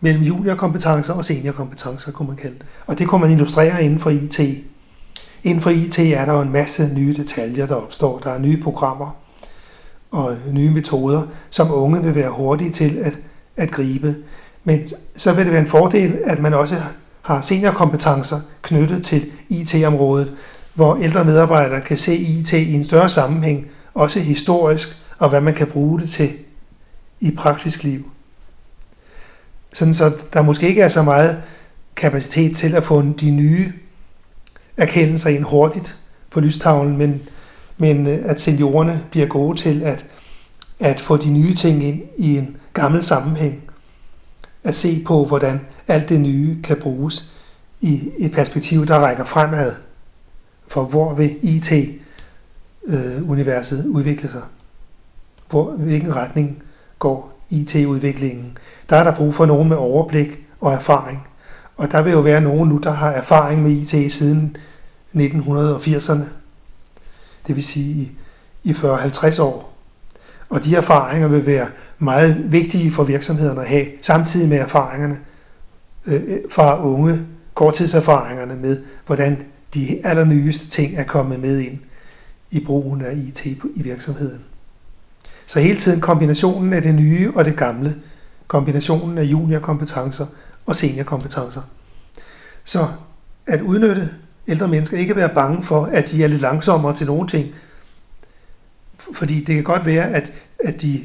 Mellem 0.00 0.22
juniorkompetencer 0.22 1.14
og 1.14 1.24
seniorkompetencer, 1.24 2.12
kunne 2.12 2.28
man 2.28 2.36
kalde 2.36 2.58
det. 2.58 2.66
Og 2.86 2.98
det 2.98 3.08
kunne 3.08 3.20
man 3.20 3.30
illustrere 3.30 3.84
inden 3.84 3.98
for 3.98 4.10
IT. 4.10 4.40
Inden 5.44 5.62
for 5.62 5.70
IT 5.70 5.98
er 5.98 6.24
der 6.24 6.32
jo 6.32 6.40
en 6.40 6.52
masse 6.52 6.90
nye 6.94 7.16
detaljer, 7.16 7.66
der 7.66 7.74
opstår. 7.74 8.18
Der 8.18 8.30
er 8.30 8.38
nye 8.38 8.62
programmer 8.62 9.16
og 10.10 10.36
nye 10.52 10.70
metoder, 10.70 11.22
som 11.50 11.74
unge 11.74 12.02
vil 12.02 12.14
være 12.14 12.30
hurtige 12.30 12.70
til 12.70 12.98
at, 12.98 13.18
at 13.56 13.70
gribe. 13.70 14.16
Men 14.64 14.86
så 15.16 15.32
vil 15.32 15.44
det 15.44 15.52
være 15.52 15.62
en 15.62 15.68
fordel, 15.68 16.18
at 16.24 16.38
man 16.38 16.54
også 16.54 16.76
har 17.22 17.40
seniorkompetencer 17.40 18.40
knyttet 18.62 19.04
til 19.04 19.30
IT-området, 19.48 20.32
hvor 20.74 20.96
ældre 20.96 21.24
medarbejdere 21.24 21.80
kan 21.80 21.96
se 21.96 22.16
IT 22.16 22.52
i 22.52 22.74
en 22.74 22.84
større 22.84 23.08
sammenhæng, 23.08 23.66
også 23.94 24.20
historisk, 24.20 24.88
og 25.18 25.28
hvad 25.28 25.40
man 25.40 25.54
kan 25.54 25.66
bruge 25.66 26.00
det 26.00 26.08
til 26.08 26.30
i 27.20 27.30
praktisk 27.30 27.84
liv. 27.84 28.10
Sådan 29.72 29.94
så 29.94 30.12
der 30.32 30.42
måske 30.42 30.68
ikke 30.68 30.82
er 30.82 30.88
så 30.88 31.02
meget 31.02 31.42
kapacitet 31.96 32.56
til 32.56 32.74
at 32.74 32.84
få 32.84 33.02
de 33.20 33.30
nye 33.30 33.72
erkendelser 34.80 35.30
ind 35.30 35.44
hurtigt 35.44 35.96
på 36.30 36.40
lystavlen, 36.40 36.96
men, 36.96 37.22
men 37.78 38.06
øh, 38.06 38.18
at 38.24 38.40
seniorerne 38.40 39.04
bliver 39.10 39.26
gode 39.26 39.58
til 39.58 39.82
at, 39.82 40.06
at 40.78 41.00
få 41.00 41.16
de 41.16 41.32
nye 41.32 41.54
ting 41.54 41.84
ind 41.84 42.02
i 42.16 42.38
en 42.38 42.56
gammel 42.74 43.02
sammenhæng. 43.02 43.62
At 44.64 44.74
se 44.74 45.02
på, 45.06 45.24
hvordan 45.24 45.60
alt 45.88 46.08
det 46.08 46.20
nye 46.20 46.62
kan 46.62 46.76
bruges 46.76 47.32
i 47.80 48.10
et 48.18 48.32
perspektiv, 48.32 48.86
der 48.86 48.98
rækker 48.98 49.24
fremad. 49.24 49.72
For 50.68 50.84
hvor 50.84 51.14
vil 51.14 51.36
IT-universet 51.42 53.78
øh, 53.78 53.86
udvikle 53.90 54.30
sig? 54.30 54.42
Hvor, 55.50 55.70
hvilken 55.70 56.16
retning 56.16 56.62
går 56.98 57.46
IT-udviklingen? 57.50 58.58
Der 58.90 58.96
er 58.96 59.04
der 59.04 59.14
brug 59.14 59.34
for 59.34 59.46
nogen 59.46 59.68
med 59.68 59.76
overblik 59.76 60.38
og 60.60 60.72
erfaring. 60.72 61.26
Og 61.76 61.92
der 61.92 62.02
vil 62.02 62.12
jo 62.12 62.20
være 62.20 62.40
nogen 62.40 62.68
nu, 62.68 62.76
der 62.76 62.90
har 62.90 63.10
erfaring 63.10 63.62
med 63.62 63.70
IT 63.70 64.12
siden 64.12 64.56
1980'erne. 65.14 66.24
Det 67.46 67.56
vil 67.56 67.64
sige 67.64 67.94
i, 67.94 68.12
i 68.64 68.70
40-50 68.70 69.42
år. 69.42 69.76
Og 70.48 70.64
de 70.64 70.76
erfaringer 70.76 71.28
vil 71.28 71.46
være 71.46 71.68
meget 71.98 72.52
vigtige 72.52 72.92
for 72.92 73.04
virksomhederne 73.04 73.60
at 73.60 73.68
have, 73.68 73.86
samtidig 74.02 74.48
med 74.48 74.58
erfaringerne 74.58 75.18
øh, 76.06 76.22
øh 76.26 76.38
fra 76.50 76.84
unge, 76.84 77.26
korttidserfaringerne 77.54 78.56
med, 78.56 78.82
hvordan 79.06 79.46
de 79.74 80.00
allernyeste 80.04 80.68
ting 80.68 80.96
er 80.96 81.04
kommet 81.04 81.40
med 81.40 81.58
ind 81.58 81.78
i 82.50 82.64
brugen 82.64 83.04
af 83.04 83.14
IT 83.16 83.46
i 83.46 83.82
virksomheden. 83.82 84.44
Så 85.46 85.60
hele 85.60 85.78
tiden 85.78 86.00
kombinationen 86.00 86.72
af 86.72 86.82
det 86.82 86.94
nye 86.94 87.32
og 87.34 87.44
det 87.44 87.56
gamle, 87.56 87.96
kombinationen 88.46 89.18
af 89.18 89.22
juniorkompetencer 89.22 90.26
og 90.66 90.76
seniorkompetencer. 90.76 91.62
Så 92.64 92.86
at 93.46 93.60
udnytte 93.60 94.10
ældre 94.50 94.68
mennesker, 94.68 94.98
ikke 94.98 95.16
være 95.16 95.34
bange 95.34 95.62
for, 95.62 95.84
at 95.84 96.10
de 96.10 96.24
er 96.24 96.28
lidt 96.28 96.40
langsommere 96.40 96.94
til 96.94 97.06
nogle 97.06 97.28
ting, 97.28 97.54
fordi 99.12 99.44
det 99.44 99.54
kan 99.54 99.64
godt 99.64 99.86
være, 99.86 100.10
at, 100.10 100.32
at 100.64 100.82
de 100.82 101.00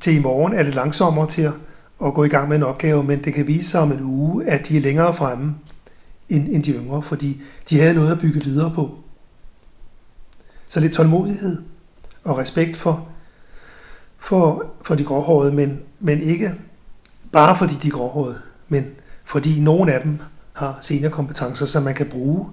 til 0.00 0.16
i 0.16 0.22
morgen 0.22 0.52
er 0.52 0.62
lidt 0.62 0.74
langsommere 0.74 1.26
til 1.28 1.42
at, 1.42 1.52
at 2.04 2.14
gå 2.14 2.24
i 2.24 2.28
gang 2.28 2.48
med 2.48 2.56
en 2.56 2.62
opgave, 2.62 3.04
men 3.04 3.24
det 3.24 3.34
kan 3.34 3.46
vise 3.46 3.70
sig 3.70 3.80
om 3.80 3.92
en 3.92 4.00
uge, 4.02 4.46
at 4.46 4.68
de 4.68 4.76
er 4.76 4.80
længere 4.80 5.14
fremme 5.14 5.54
end, 6.28 6.48
end 6.48 6.62
de 6.62 6.72
yngre, 6.72 7.02
fordi 7.02 7.42
de 7.70 7.80
havde 7.80 7.94
noget 7.94 8.12
at 8.12 8.20
bygge 8.20 8.44
videre 8.44 8.72
på. 8.74 9.02
Så 10.68 10.80
lidt 10.80 10.92
tålmodighed 10.92 11.62
og 12.24 12.38
respekt 12.38 12.76
for, 12.76 13.08
for, 14.18 14.64
for 14.82 14.94
de 14.94 15.04
gråhårede, 15.04 15.52
men, 15.52 15.80
men 16.00 16.22
ikke 16.22 16.50
bare 17.32 17.56
fordi 17.56 17.74
de 17.74 17.88
er 17.88 17.92
gråhårede, 17.92 18.38
men 18.68 18.86
fordi 19.24 19.60
nogle 19.60 19.92
af 19.92 20.02
dem 20.02 20.18
har 20.52 20.78
seniorkompetencer, 20.82 21.66
som 21.66 21.82
man 21.82 21.94
kan 21.94 22.06
bruge, 22.06 22.46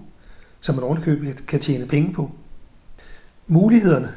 som 0.61 0.75
man 0.75 0.83
ovenikøbet 0.83 1.47
kan 1.47 1.59
tjene 1.59 1.87
penge 1.87 2.13
på. 2.13 2.31
Mulighederne 3.47 4.13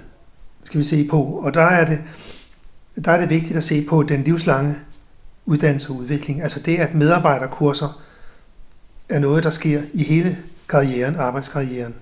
skal 0.65 0.79
vi 0.79 0.85
se 0.85 1.09
på. 1.11 1.23
Og 1.23 1.55
der 1.55 1.63
er 1.63 1.85
det, 1.85 2.03
der 3.05 3.13
er 3.13 3.21
det 3.21 3.31
vigtigt 3.31 3.57
at 3.57 3.65
se 3.65 3.87
på 3.89 4.03
den 4.03 4.23
livslange 4.25 4.75
uddannelse 5.47 5.89
og 5.89 5.97
udvikling. 5.97 6.43
Altså 6.43 6.61
det, 6.61 6.77
at 6.77 6.95
medarbejderkurser 6.95 8.03
er 9.09 9.19
noget, 9.19 9.45
der 9.45 9.51
sker 9.51 9.83
i 9.93 10.03
hele 10.03 10.39
karrieren, 10.69 11.17
arbejdskarrieren. 11.17 11.95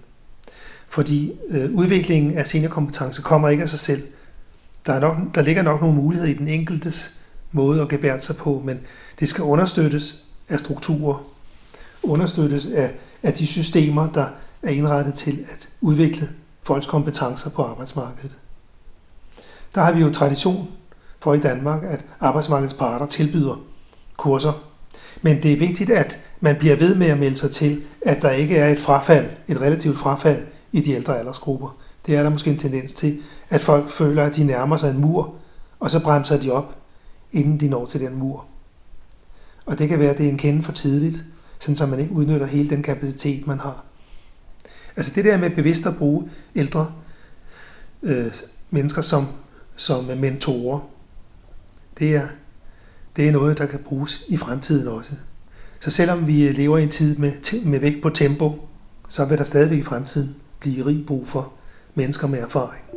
Fordi 0.88 1.32
øh, 1.48 1.70
udviklingen 1.74 2.38
af 2.38 2.46
seniorkompetence 2.46 3.22
kommer 3.22 3.48
ikke 3.48 3.62
af 3.62 3.68
sig 3.68 3.78
selv. 3.78 4.02
Der, 4.86 4.92
er 4.92 5.00
nok, 5.00 5.16
der 5.34 5.42
ligger 5.42 5.62
nok 5.62 5.80
nogle 5.80 5.96
muligheder 5.96 6.30
i 6.30 6.34
den 6.34 6.48
enkeltes 6.48 7.12
måde 7.52 7.82
at 7.82 7.88
gebære 7.88 8.20
sig 8.20 8.36
på, 8.36 8.62
men 8.64 8.80
det 9.20 9.28
skal 9.28 9.44
understøttes 9.44 10.24
af 10.48 10.60
strukturer, 10.60 11.24
understøttes 12.02 12.66
af, 12.66 12.94
af 13.22 13.32
de 13.32 13.46
systemer, 13.46 14.12
der 14.12 14.26
er 14.62 14.70
indrettet 14.70 15.14
til 15.14 15.46
at 15.52 15.68
udvikle 15.80 16.28
folks 16.62 16.86
kompetencer 16.86 17.50
på 17.50 17.62
arbejdsmarkedet. 17.62 18.32
Der 19.74 19.80
har 19.80 19.92
vi 19.92 20.00
jo 20.00 20.10
tradition 20.10 20.68
for 21.22 21.34
i 21.34 21.38
Danmark, 21.38 21.84
at 21.84 22.04
arbejdsmarkedets 22.20 22.74
parter 22.74 23.06
tilbyder 23.06 23.60
kurser. 24.16 24.52
Men 25.22 25.42
det 25.42 25.52
er 25.52 25.58
vigtigt, 25.58 25.90
at 25.90 26.18
man 26.40 26.56
bliver 26.56 26.76
ved 26.76 26.94
med 26.94 27.06
at 27.06 27.18
melde 27.18 27.36
sig 27.36 27.50
til, 27.50 27.82
at 28.02 28.22
der 28.22 28.30
ikke 28.30 28.56
er 28.56 28.68
et 28.68 28.80
frafald, 28.80 29.30
et 29.48 29.60
relativt 29.60 29.98
frafald 29.98 30.46
i 30.72 30.80
de 30.80 30.92
ældre 30.92 31.18
aldersgrupper. 31.18 31.76
Det 32.06 32.16
er 32.16 32.22
der 32.22 32.30
måske 32.30 32.50
en 32.50 32.58
tendens 32.58 32.92
til, 32.92 33.18
at 33.50 33.60
folk 33.60 33.88
føler, 33.88 34.24
at 34.24 34.36
de 34.36 34.44
nærmer 34.44 34.76
sig 34.76 34.90
en 34.90 35.00
mur, 35.00 35.34
og 35.80 35.90
så 35.90 36.02
bremser 36.02 36.40
de 36.40 36.50
op, 36.50 36.76
inden 37.32 37.60
de 37.60 37.68
når 37.68 37.86
til 37.86 38.00
den 38.00 38.18
mur. 38.18 38.44
Og 39.66 39.78
det 39.78 39.88
kan 39.88 39.98
være, 39.98 40.10
at 40.10 40.18
det 40.18 40.26
er 40.26 40.30
en 40.30 40.38
kende 40.38 40.62
for 40.62 40.72
tidligt, 40.72 41.24
så 41.60 41.86
man 41.86 42.00
ikke 42.00 42.12
udnytter 42.12 42.46
hele 42.46 42.70
den 42.70 42.82
kapacitet, 42.82 43.46
man 43.46 43.58
har. 43.58 43.84
Altså 44.96 45.12
det 45.14 45.24
der 45.24 45.38
med 45.38 45.50
bevidst 45.50 45.86
at 45.86 45.96
bruge 45.96 46.30
ældre 46.54 46.92
øh, 48.02 48.32
mennesker 48.70 49.02
som, 49.02 49.26
som 49.76 50.04
mentorer, 50.04 50.80
det 51.98 52.16
er, 52.16 52.26
det 53.16 53.28
er 53.28 53.32
noget, 53.32 53.58
der 53.58 53.66
kan 53.66 53.78
bruges 53.78 54.24
i 54.28 54.36
fremtiden 54.36 54.88
også. 54.88 55.12
Så 55.80 55.90
selvom 55.90 56.26
vi 56.26 56.32
lever 56.32 56.78
i 56.78 56.82
en 56.82 56.88
tid 56.88 57.16
med, 57.16 57.64
med 57.64 57.80
vægt 57.80 58.02
på 58.02 58.10
tempo, 58.10 58.68
så 59.08 59.24
vil 59.24 59.38
der 59.38 59.44
stadigvæk 59.44 59.78
i 59.78 59.84
fremtiden 59.84 60.36
blive 60.60 60.86
rig 60.86 61.06
brug 61.06 61.28
for 61.28 61.52
mennesker 61.94 62.26
med 62.26 62.38
erfaring. 62.38 62.89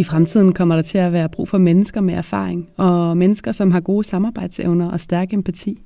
I 0.00 0.04
fremtiden 0.04 0.52
kommer 0.52 0.74
der 0.74 0.82
til 0.82 0.98
at 0.98 1.12
være 1.12 1.28
brug 1.28 1.48
for 1.48 1.58
mennesker 1.58 2.00
med 2.00 2.14
erfaring, 2.14 2.68
og 2.76 3.16
mennesker, 3.16 3.52
som 3.52 3.70
har 3.70 3.80
gode 3.80 4.04
samarbejdsevner 4.04 4.90
og 4.90 5.00
stærk 5.00 5.32
empati. 5.32 5.82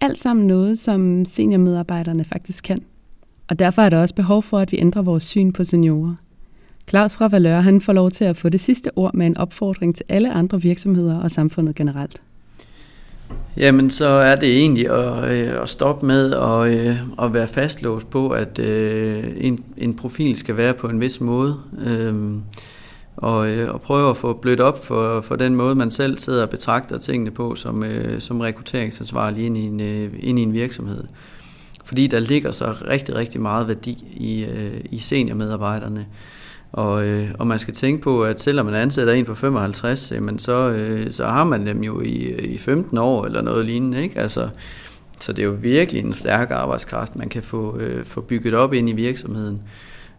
Alt 0.00 0.18
sammen 0.18 0.46
noget, 0.46 0.78
som 0.78 1.24
seniormedarbejderne 1.24 2.24
faktisk 2.24 2.64
kan. 2.64 2.82
Og 3.48 3.58
derfor 3.58 3.82
er 3.82 3.88
der 3.88 4.00
også 4.00 4.14
behov 4.14 4.42
for, 4.42 4.58
at 4.58 4.72
vi 4.72 4.78
ændrer 4.78 5.02
vores 5.02 5.24
syn 5.24 5.52
på 5.52 5.64
seniorer. 5.64 6.14
Claus 6.88 7.16
fra 7.16 7.28
Valør, 7.28 7.60
han 7.60 7.80
får 7.80 7.92
lov 7.92 8.10
til 8.10 8.24
at 8.24 8.36
få 8.36 8.48
det 8.48 8.60
sidste 8.60 8.90
ord 8.96 9.14
med 9.14 9.26
en 9.26 9.36
opfordring 9.36 9.94
til 9.96 10.04
alle 10.08 10.32
andre 10.32 10.62
virksomheder 10.62 11.18
og 11.18 11.30
samfundet 11.30 11.74
generelt. 11.74 12.22
Jamen, 13.56 13.90
så 13.90 14.08
er 14.08 14.36
det 14.36 14.58
egentlig 14.58 14.90
at, 14.90 15.30
øh, 15.30 15.62
at 15.62 15.68
stoppe 15.68 16.06
med 16.06 16.32
at, 16.32 16.86
øh, 16.86 16.96
at 17.22 17.34
være 17.34 17.48
fastlåst 17.48 18.10
på, 18.10 18.28
at 18.28 18.58
øh, 18.58 19.24
en, 19.36 19.64
en 19.76 19.94
profil 19.94 20.36
skal 20.36 20.56
være 20.56 20.74
på 20.74 20.86
en 20.88 21.00
vis 21.00 21.20
måde. 21.20 21.56
Øh, 21.86 22.14
og, 23.18 23.48
øh, 23.50 23.74
og 23.74 23.80
prøve 23.80 24.10
at 24.10 24.16
få 24.16 24.32
blødt 24.32 24.60
op 24.60 24.84
for, 24.84 25.20
for 25.20 25.36
den 25.36 25.54
måde, 25.54 25.74
man 25.74 25.90
selv 25.90 26.18
sidder 26.18 26.42
og 26.42 26.50
betragter 26.50 26.98
tingene 26.98 27.30
på 27.30 27.54
som, 27.54 27.84
øh, 27.84 28.20
som 28.20 28.40
rekrutteringsansvarlig 28.40 29.46
ind 29.46 29.56
i, 29.56 29.60
en, 29.60 29.80
øh, 29.80 30.12
ind 30.18 30.38
i 30.38 30.42
en 30.42 30.52
virksomhed. 30.52 31.04
Fordi 31.84 32.06
der 32.06 32.20
ligger 32.20 32.52
så 32.52 32.74
rigtig, 32.88 33.14
rigtig 33.14 33.40
meget 33.40 33.68
værdi 33.68 34.04
i, 34.16 34.46
i 34.90 34.98
seniormedarbejderne. 34.98 36.06
Og, 36.72 37.06
øh, 37.06 37.28
og 37.38 37.46
man 37.46 37.58
skal 37.58 37.74
tænke 37.74 38.02
på, 38.02 38.24
at 38.24 38.40
selvom 38.40 38.66
man 38.66 38.74
ansætter 38.74 39.12
en 39.12 39.24
på 39.24 39.34
55, 39.34 40.12
jamen 40.12 40.38
så, 40.38 40.68
øh, 40.68 41.12
så 41.12 41.26
har 41.26 41.44
man 41.44 41.66
dem 41.66 41.82
jo 41.82 42.00
i, 42.00 42.34
i 42.38 42.58
15 42.58 42.98
år 42.98 43.24
eller 43.24 43.42
noget 43.42 43.66
lignende. 43.66 44.02
Ikke? 44.02 44.20
Altså, 44.20 44.48
så 45.20 45.32
det 45.32 45.42
er 45.42 45.46
jo 45.46 45.56
virkelig 45.60 46.04
en 46.04 46.12
stærk 46.12 46.50
arbejdskraft, 46.50 47.16
man 47.16 47.28
kan 47.28 47.42
få, 47.42 47.78
øh, 47.78 48.04
få 48.04 48.20
bygget 48.20 48.54
op 48.54 48.72
ind 48.72 48.88
i 48.88 48.92
virksomheden. 48.92 49.62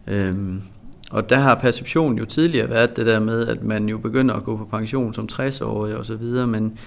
Øhm, 0.06 0.62
og 1.10 1.30
der 1.30 1.36
har 1.36 1.54
perceptionen 1.54 2.18
jo 2.18 2.24
tidligere 2.24 2.70
været 2.70 2.96
det 2.96 3.06
der 3.06 3.20
med, 3.20 3.46
at 3.46 3.62
man 3.62 3.88
jo 3.88 3.98
begynder 3.98 4.34
at 4.34 4.44
gå 4.44 4.56
på 4.56 4.64
pension 4.64 5.14
som 5.14 5.28
60-årig 5.32 5.96
og 5.96 6.06
så 6.06 6.16
videre, 6.16 6.46
men 6.46 6.78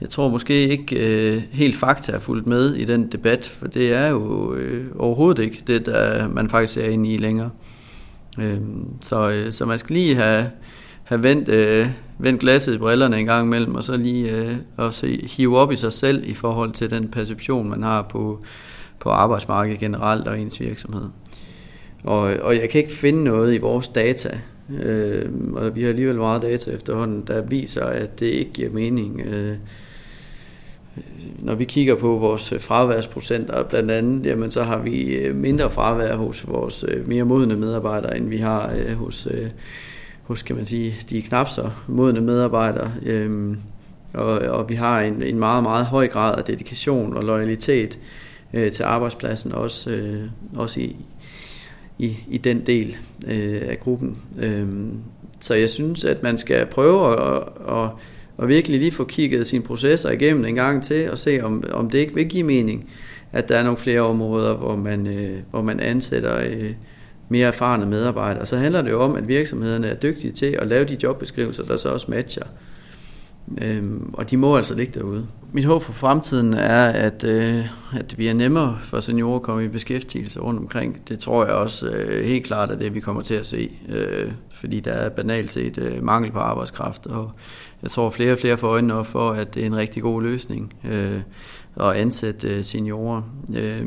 jeg 0.00 0.10
tror 0.10 0.28
måske 0.28 0.68
ikke 0.68 0.96
øh, 0.96 1.42
helt 1.50 1.76
fakta 1.76 2.12
er 2.12 2.18
fulgt 2.18 2.46
med 2.46 2.74
i 2.74 2.84
den 2.84 3.12
debat, 3.12 3.48
for 3.48 3.66
det 3.66 3.92
er 3.92 4.06
jo 4.06 4.54
øh, 4.54 4.86
overhovedet 4.98 5.42
ikke 5.42 5.62
det, 5.66 5.86
der 5.86 6.28
man 6.28 6.50
faktisk 6.50 6.78
er 6.78 6.88
inde 6.88 7.12
i 7.12 7.16
længere. 7.16 7.50
Øh, 8.40 8.58
så, 9.00 9.30
øh, 9.30 9.52
så 9.52 9.66
man 9.66 9.78
skal 9.78 9.94
lige 9.94 10.14
have, 10.14 10.50
have 11.04 11.22
vendt, 11.22 11.48
øh, 11.48 11.88
vendt 12.18 12.40
glasset 12.40 12.74
i 12.74 12.78
brillerne 12.78 13.18
en 13.18 13.26
gang 13.26 13.46
imellem, 13.46 13.74
og 13.74 13.84
så 13.84 13.96
lige 13.96 14.30
øh, 14.30 14.92
se 14.92 15.28
hive 15.36 15.58
op 15.58 15.72
i 15.72 15.76
sig 15.76 15.92
selv 15.92 16.30
i 16.30 16.34
forhold 16.34 16.72
til 16.72 16.90
den 16.90 17.08
perception, 17.08 17.70
man 17.70 17.82
har 17.82 18.02
på, 18.02 18.44
på 19.00 19.10
arbejdsmarkedet 19.10 19.80
generelt 19.80 20.28
og 20.28 20.40
ens 20.40 20.60
virksomhed. 20.60 21.08
Og, 22.04 22.20
og 22.20 22.56
jeg 22.56 22.68
kan 22.68 22.80
ikke 22.80 22.92
finde 22.92 23.24
noget 23.24 23.54
i 23.54 23.58
vores 23.58 23.88
data, 23.88 24.38
øh, 24.82 25.28
og 25.54 25.76
vi 25.76 25.82
har 25.82 25.88
alligevel 25.88 26.16
meget 26.16 26.42
data 26.42 26.70
efterhånden, 26.70 27.24
der 27.26 27.42
viser, 27.42 27.84
at 27.84 28.20
det 28.20 28.26
ikke 28.26 28.52
giver 28.52 28.70
mening. 28.70 29.20
Øh, 29.20 29.50
øh 29.50 29.56
når 31.38 31.54
vi 31.54 31.64
kigger 31.64 31.94
på 31.94 32.08
vores 32.08 32.52
øh, 32.52 32.60
fraværsprocenter 32.60 33.62
blandt 33.62 33.90
andet, 33.90 34.26
jamen 34.26 34.50
så 34.50 34.62
har 34.62 34.78
vi 34.78 35.02
øh, 35.02 35.36
mindre 35.36 35.70
fravær 35.70 36.16
hos 36.16 36.48
vores 36.48 36.84
mere 37.06 37.24
modne 37.24 37.56
medarbejdere, 37.56 38.16
end 38.16 38.28
vi 38.28 38.36
har 38.36 38.72
øh, 38.78 38.92
hos, 38.92 39.28
hos 40.22 40.42
kan 40.42 40.56
man 40.56 40.66
sige, 40.66 40.94
de 41.10 41.22
knap 41.22 41.48
så 41.48 41.70
modne 41.88 42.20
medarbejdere. 42.20 42.92
Øh, 43.06 43.56
og, 44.14 44.38
og 44.38 44.68
vi 44.68 44.74
har 44.74 45.00
en, 45.00 45.22
en 45.22 45.38
meget, 45.38 45.62
meget 45.62 45.86
høj 45.86 46.08
grad 46.08 46.38
af 46.38 46.44
dedikation 46.44 47.16
og 47.16 47.24
loyalitet 47.24 47.98
til 48.72 48.82
arbejdspladsen, 48.82 49.52
også, 49.52 50.18
også 50.56 50.80
i, 50.80 50.96
i, 52.00 52.16
i 52.30 52.38
den 52.38 52.66
del 52.66 52.96
øh, 53.26 53.62
af 53.68 53.78
gruppen. 53.80 54.18
Øhm, 54.38 54.92
så 55.40 55.54
jeg 55.54 55.70
synes, 55.70 56.04
at 56.04 56.22
man 56.22 56.38
skal 56.38 56.66
prøve 56.66 57.12
at, 57.12 57.42
at 57.68 57.90
og 58.40 58.48
virkelig 58.48 58.80
lige 58.80 58.92
få 58.92 59.04
kigget 59.04 59.46
sine 59.46 59.64
processer 59.64 60.10
igennem 60.10 60.44
en 60.44 60.54
gang 60.54 60.84
til, 60.84 61.10
og 61.10 61.18
se 61.18 61.40
om, 61.42 61.64
om 61.72 61.90
det 61.90 61.98
ikke 61.98 62.14
vil 62.14 62.28
give 62.28 62.42
mening, 62.42 62.90
at 63.32 63.48
der 63.48 63.56
er 63.56 63.62
nogle 63.62 63.78
flere 63.78 64.00
områder, 64.00 64.56
hvor 64.56 64.76
man, 64.76 65.06
øh, 65.06 65.38
hvor 65.50 65.62
man 65.62 65.80
ansætter 65.80 66.38
øh, 66.38 66.70
mere 67.28 67.48
erfarne 67.48 67.86
medarbejdere. 67.86 68.46
Så 68.46 68.56
handler 68.56 68.82
det 68.82 68.90
jo 68.90 69.02
om, 69.02 69.16
at 69.16 69.28
virksomhederne 69.28 69.86
er 69.86 69.94
dygtige 69.94 70.32
til 70.32 70.46
at 70.46 70.68
lave 70.68 70.84
de 70.84 70.96
jobbeskrivelser, 71.02 71.64
der 71.64 71.76
så 71.76 71.88
også 71.88 72.06
matcher. 72.10 72.44
Øhm, 73.62 74.10
og 74.12 74.30
de 74.30 74.36
må 74.36 74.56
altså 74.56 74.74
ligge 74.74 75.00
derude. 75.00 75.26
Mit 75.52 75.64
håb 75.64 75.82
for 75.82 75.92
fremtiden 75.92 76.54
er, 76.54 76.84
at, 76.84 77.24
øh, 77.24 77.66
at 77.94 78.10
det 78.10 78.16
bliver 78.16 78.34
nemmere 78.34 78.78
for 78.82 79.00
seniorer 79.00 79.36
at 79.36 79.42
komme 79.42 79.64
i 79.64 79.68
beskæftigelse 79.68 80.40
rundt 80.40 80.60
omkring. 80.60 81.08
Det 81.08 81.18
tror 81.18 81.44
jeg 81.44 81.54
også 81.54 81.88
øh, 81.88 82.26
helt 82.26 82.44
klart 82.44 82.70
er 82.70 82.78
det, 82.78 82.94
vi 82.94 83.00
kommer 83.00 83.22
til 83.22 83.34
at 83.34 83.46
se. 83.46 83.70
Øh, 83.88 84.32
fordi 84.50 84.80
der 84.80 84.92
er 84.92 85.08
banalt 85.08 85.52
set 85.52 85.78
øh, 85.78 86.04
mangel 86.04 86.32
på 86.32 86.38
arbejdskraft, 86.38 87.06
og 87.06 87.30
jeg 87.82 87.90
tror 87.90 88.10
flere 88.10 88.32
og 88.32 88.38
flere 88.38 88.58
får 88.58 88.68
øjnene 88.68 88.94
op 88.94 89.06
for, 89.06 89.30
at 89.30 89.54
det 89.54 89.62
er 89.62 89.66
en 89.66 89.76
rigtig 89.76 90.02
god 90.02 90.22
løsning 90.22 90.74
øh, 90.90 91.20
at 91.80 91.92
ansætte 91.92 92.48
øh, 92.48 92.64
seniorer. 92.64 93.22
Øh, 93.54 93.86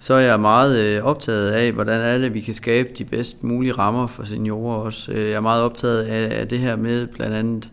så 0.00 0.14
er 0.14 0.20
jeg 0.20 0.40
meget 0.40 0.78
øh, 0.78 1.04
optaget 1.04 1.50
af, 1.50 1.72
hvordan 1.72 2.00
er 2.00 2.18
det, 2.18 2.34
vi 2.34 2.40
kan 2.40 2.54
skabe 2.54 2.88
de 2.98 3.04
bedst 3.04 3.44
mulige 3.44 3.72
rammer 3.72 4.06
for 4.06 4.24
seniorer 4.24 4.76
også. 4.76 5.12
Øh, 5.12 5.24
jeg 5.24 5.36
er 5.36 5.40
meget 5.40 5.62
optaget 5.62 6.02
af, 6.02 6.40
af 6.40 6.48
det 6.48 6.58
her 6.58 6.76
med 6.76 7.06
blandt 7.06 7.36
andet, 7.36 7.70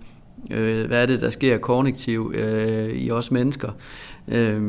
øh, 0.52 0.88
hvad 0.88 1.02
er 1.02 1.06
det, 1.06 1.22
der 1.22 1.30
sker 1.30 1.58
kognitivt 1.58 2.36
øh, 2.36 2.90
i 2.90 3.12
os 3.12 3.32
mennesker, 3.32 3.70
øh, 4.28 4.62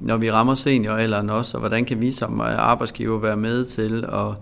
når 0.00 0.16
vi 0.16 0.30
rammer 0.30 0.54
senioralderen 0.54 1.30
også, 1.30 1.56
og 1.56 1.60
hvordan 1.60 1.84
kan 1.84 2.00
vi 2.00 2.10
som 2.10 2.40
øh, 2.40 2.58
arbejdsgiver 2.58 3.18
være 3.18 3.36
med 3.36 3.64
til 3.64 4.04
at 4.04 4.34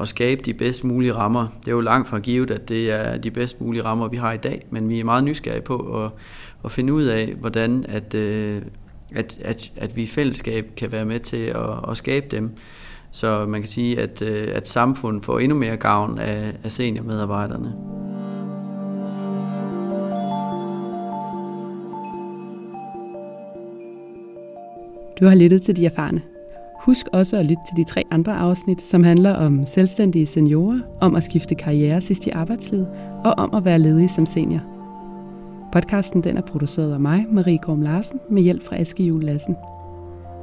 at 0.00 0.08
skabe 0.08 0.42
de 0.44 0.54
bedst 0.54 0.84
mulige 0.84 1.14
rammer. 1.14 1.48
Det 1.60 1.68
er 1.68 1.72
jo 1.72 1.80
langt 1.80 2.08
fra 2.08 2.18
givet, 2.18 2.50
at 2.50 2.68
det 2.68 2.92
er 2.92 3.18
de 3.18 3.30
bedst 3.30 3.60
mulige 3.60 3.84
rammer, 3.84 4.08
vi 4.08 4.16
har 4.16 4.32
i 4.32 4.36
dag, 4.36 4.66
men 4.70 4.88
vi 4.88 5.00
er 5.00 5.04
meget 5.04 5.24
nysgerrige 5.24 5.62
på 5.62 6.04
at, 6.04 6.10
at 6.64 6.72
finde 6.72 6.92
ud 6.92 7.02
af, 7.02 7.34
hvordan 7.40 7.84
at, 7.88 8.14
øh, 8.14 8.62
at, 9.14 9.38
at, 9.44 9.72
at 9.76 9.96
vi 9.96 10.02
i 10.02 10.06
fællesskab 10.06 10.72
kan 10.76 10.92
være 10.92 11.04
med 11.04 11.20
til 11.20 11.44
at, 11.46 11.90
at 11.90 11.96
skabe 11.96 12.26
dem. 12.30 12.50
Så 13.10 13.46
man 13.46 13.60
kan 13.60 13.68
sige, 13.68 14.00
at, 14.00 14.22
øh, 14.22 14.48
at 14.54 14.68
samfundet 14.68 15.24
får 15.24 15.38
endnu 15.38 15.58
mere 15.58 15.76
gavn 15.76 16.18
af, 16.18 16.52
af 16.64 16.72
seniormedarbejderne. 16.72 17.74
Du 25.22 25.26
har 25.26 25.34
lyttet 25.34 25.62
til 25.62 25.76
De 25.76 25.86
Erfarne. 25.86 26.22
Husk 26.80 27.06
også 27.12 27.36
at 27.36 27.44
lytte 27.44 27.62
til 27.68 27.76
de 27.76 27.90
tre 27.90 28.02
andre 28.10 28.36
afsnit, 28.36 28.82
som 28.82 29.04
handler 29.04 29.34
om 29.34 29.66
selvstændige 29.66 30.26
seniorer, 30.26 30.80
om 31.00 31.14
at 31.14 31.24
skifte 31.24 31.54
karriere 31.54 32.00
sidst 32.00 32.26
i 32.26 32.30
arbejdslivet 32.30 32.88
og 33.24 33.32
om 33.32 33.54
at 33.54 33.64
være 33.64 33.78
ledig 33.78 34.10
som 34.10 34.26
senior. 34.26 34.60
Podcasten 35.72 36.24
den 36.24 36.36
er 36.36 36.40
produceret 36.40 36.92
af 36.92 37.00
mig, 37.00 37.26
Marie 37.30 37.58
Gorm 37.58 37.82
Larsen, 37.82 38.20
med 38.30 38.42
hjælp 38.42 38.62
fra 38.62 38.76
Aske 38.76 39.02
Jule 39.02 39.26
Lassen. 39.26 39.56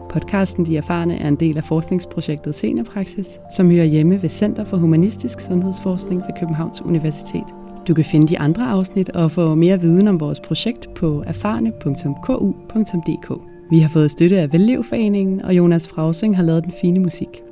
Podcasten 0.09 0.65
De 0.65 0.77
Erfarne 0.77 1.17
er 1.17 1.27
en 1.27 1.35
del 1.35 1.57
af 1.57 1.63
forskningsprojektet 1.63 2.55
Seniorpraksis, 2.55 3.39
som 3.55 3.71
hører 3.71 3.85
hjemme 3.85 4.21
ved 4.21 4.29
Center 4.29 4.63
for 4.63 4.77
Humanistisk 4.77 5.41
Sundhedsforskning 5.41 6.21
ved 6.21 6.39
Københavns 6.39 6.81
Universitet. 6.81 7.45
Du 7.87 7.93
kan 7.93 8.05
finde 8.05 8.27
de 8.27 8.39
andre 8.39 8.69
afsnit 8.69 9.09
og 9.09 9.31
få 9.31 9.55
mere 9.55 9.81
viden 9.81 10.07
om 10.07 10.19
vores 10.19 10.39
projekt 10.39 10.93
på 10.93 11.23
erfarne.ku.dk. 11.27 13.58
Vi 13.69 13.79
har 13.79 13.89
fået 13.89 14.11
støtte 14.11 14.39
af 14.39 14.53
Vellevforeningen, 14.53 15.41
og 15.41 15.57
Jonas 15.57 15.87
Frausing 15.87 16.35
har 16.35 16.43
lavet 16.43 16.63
den 16.63 16.73
fine 16.81 16.99
musik. 16.99 17.43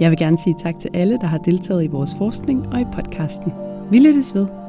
Jeg 0.00 0.10
vil 0.10 0.18
gerne 0.18 0.38
sige 0.38 0.56
tak 0.62 0.74
til 0.80 0.90
alle, 0.94 1.18
der 1.20 1.26
har 1.26 1.38
deltaget 1.38 1.84
i 1.84 1.86
vores 1.86 2.14
forskning 2.18 2.68
og 2.68 2.80
i 2.80 2.84
podcasten. 2.92 3.52
Vi 3.90 3.98
lyttes 3.98 4.34
ved. 4.34 4.59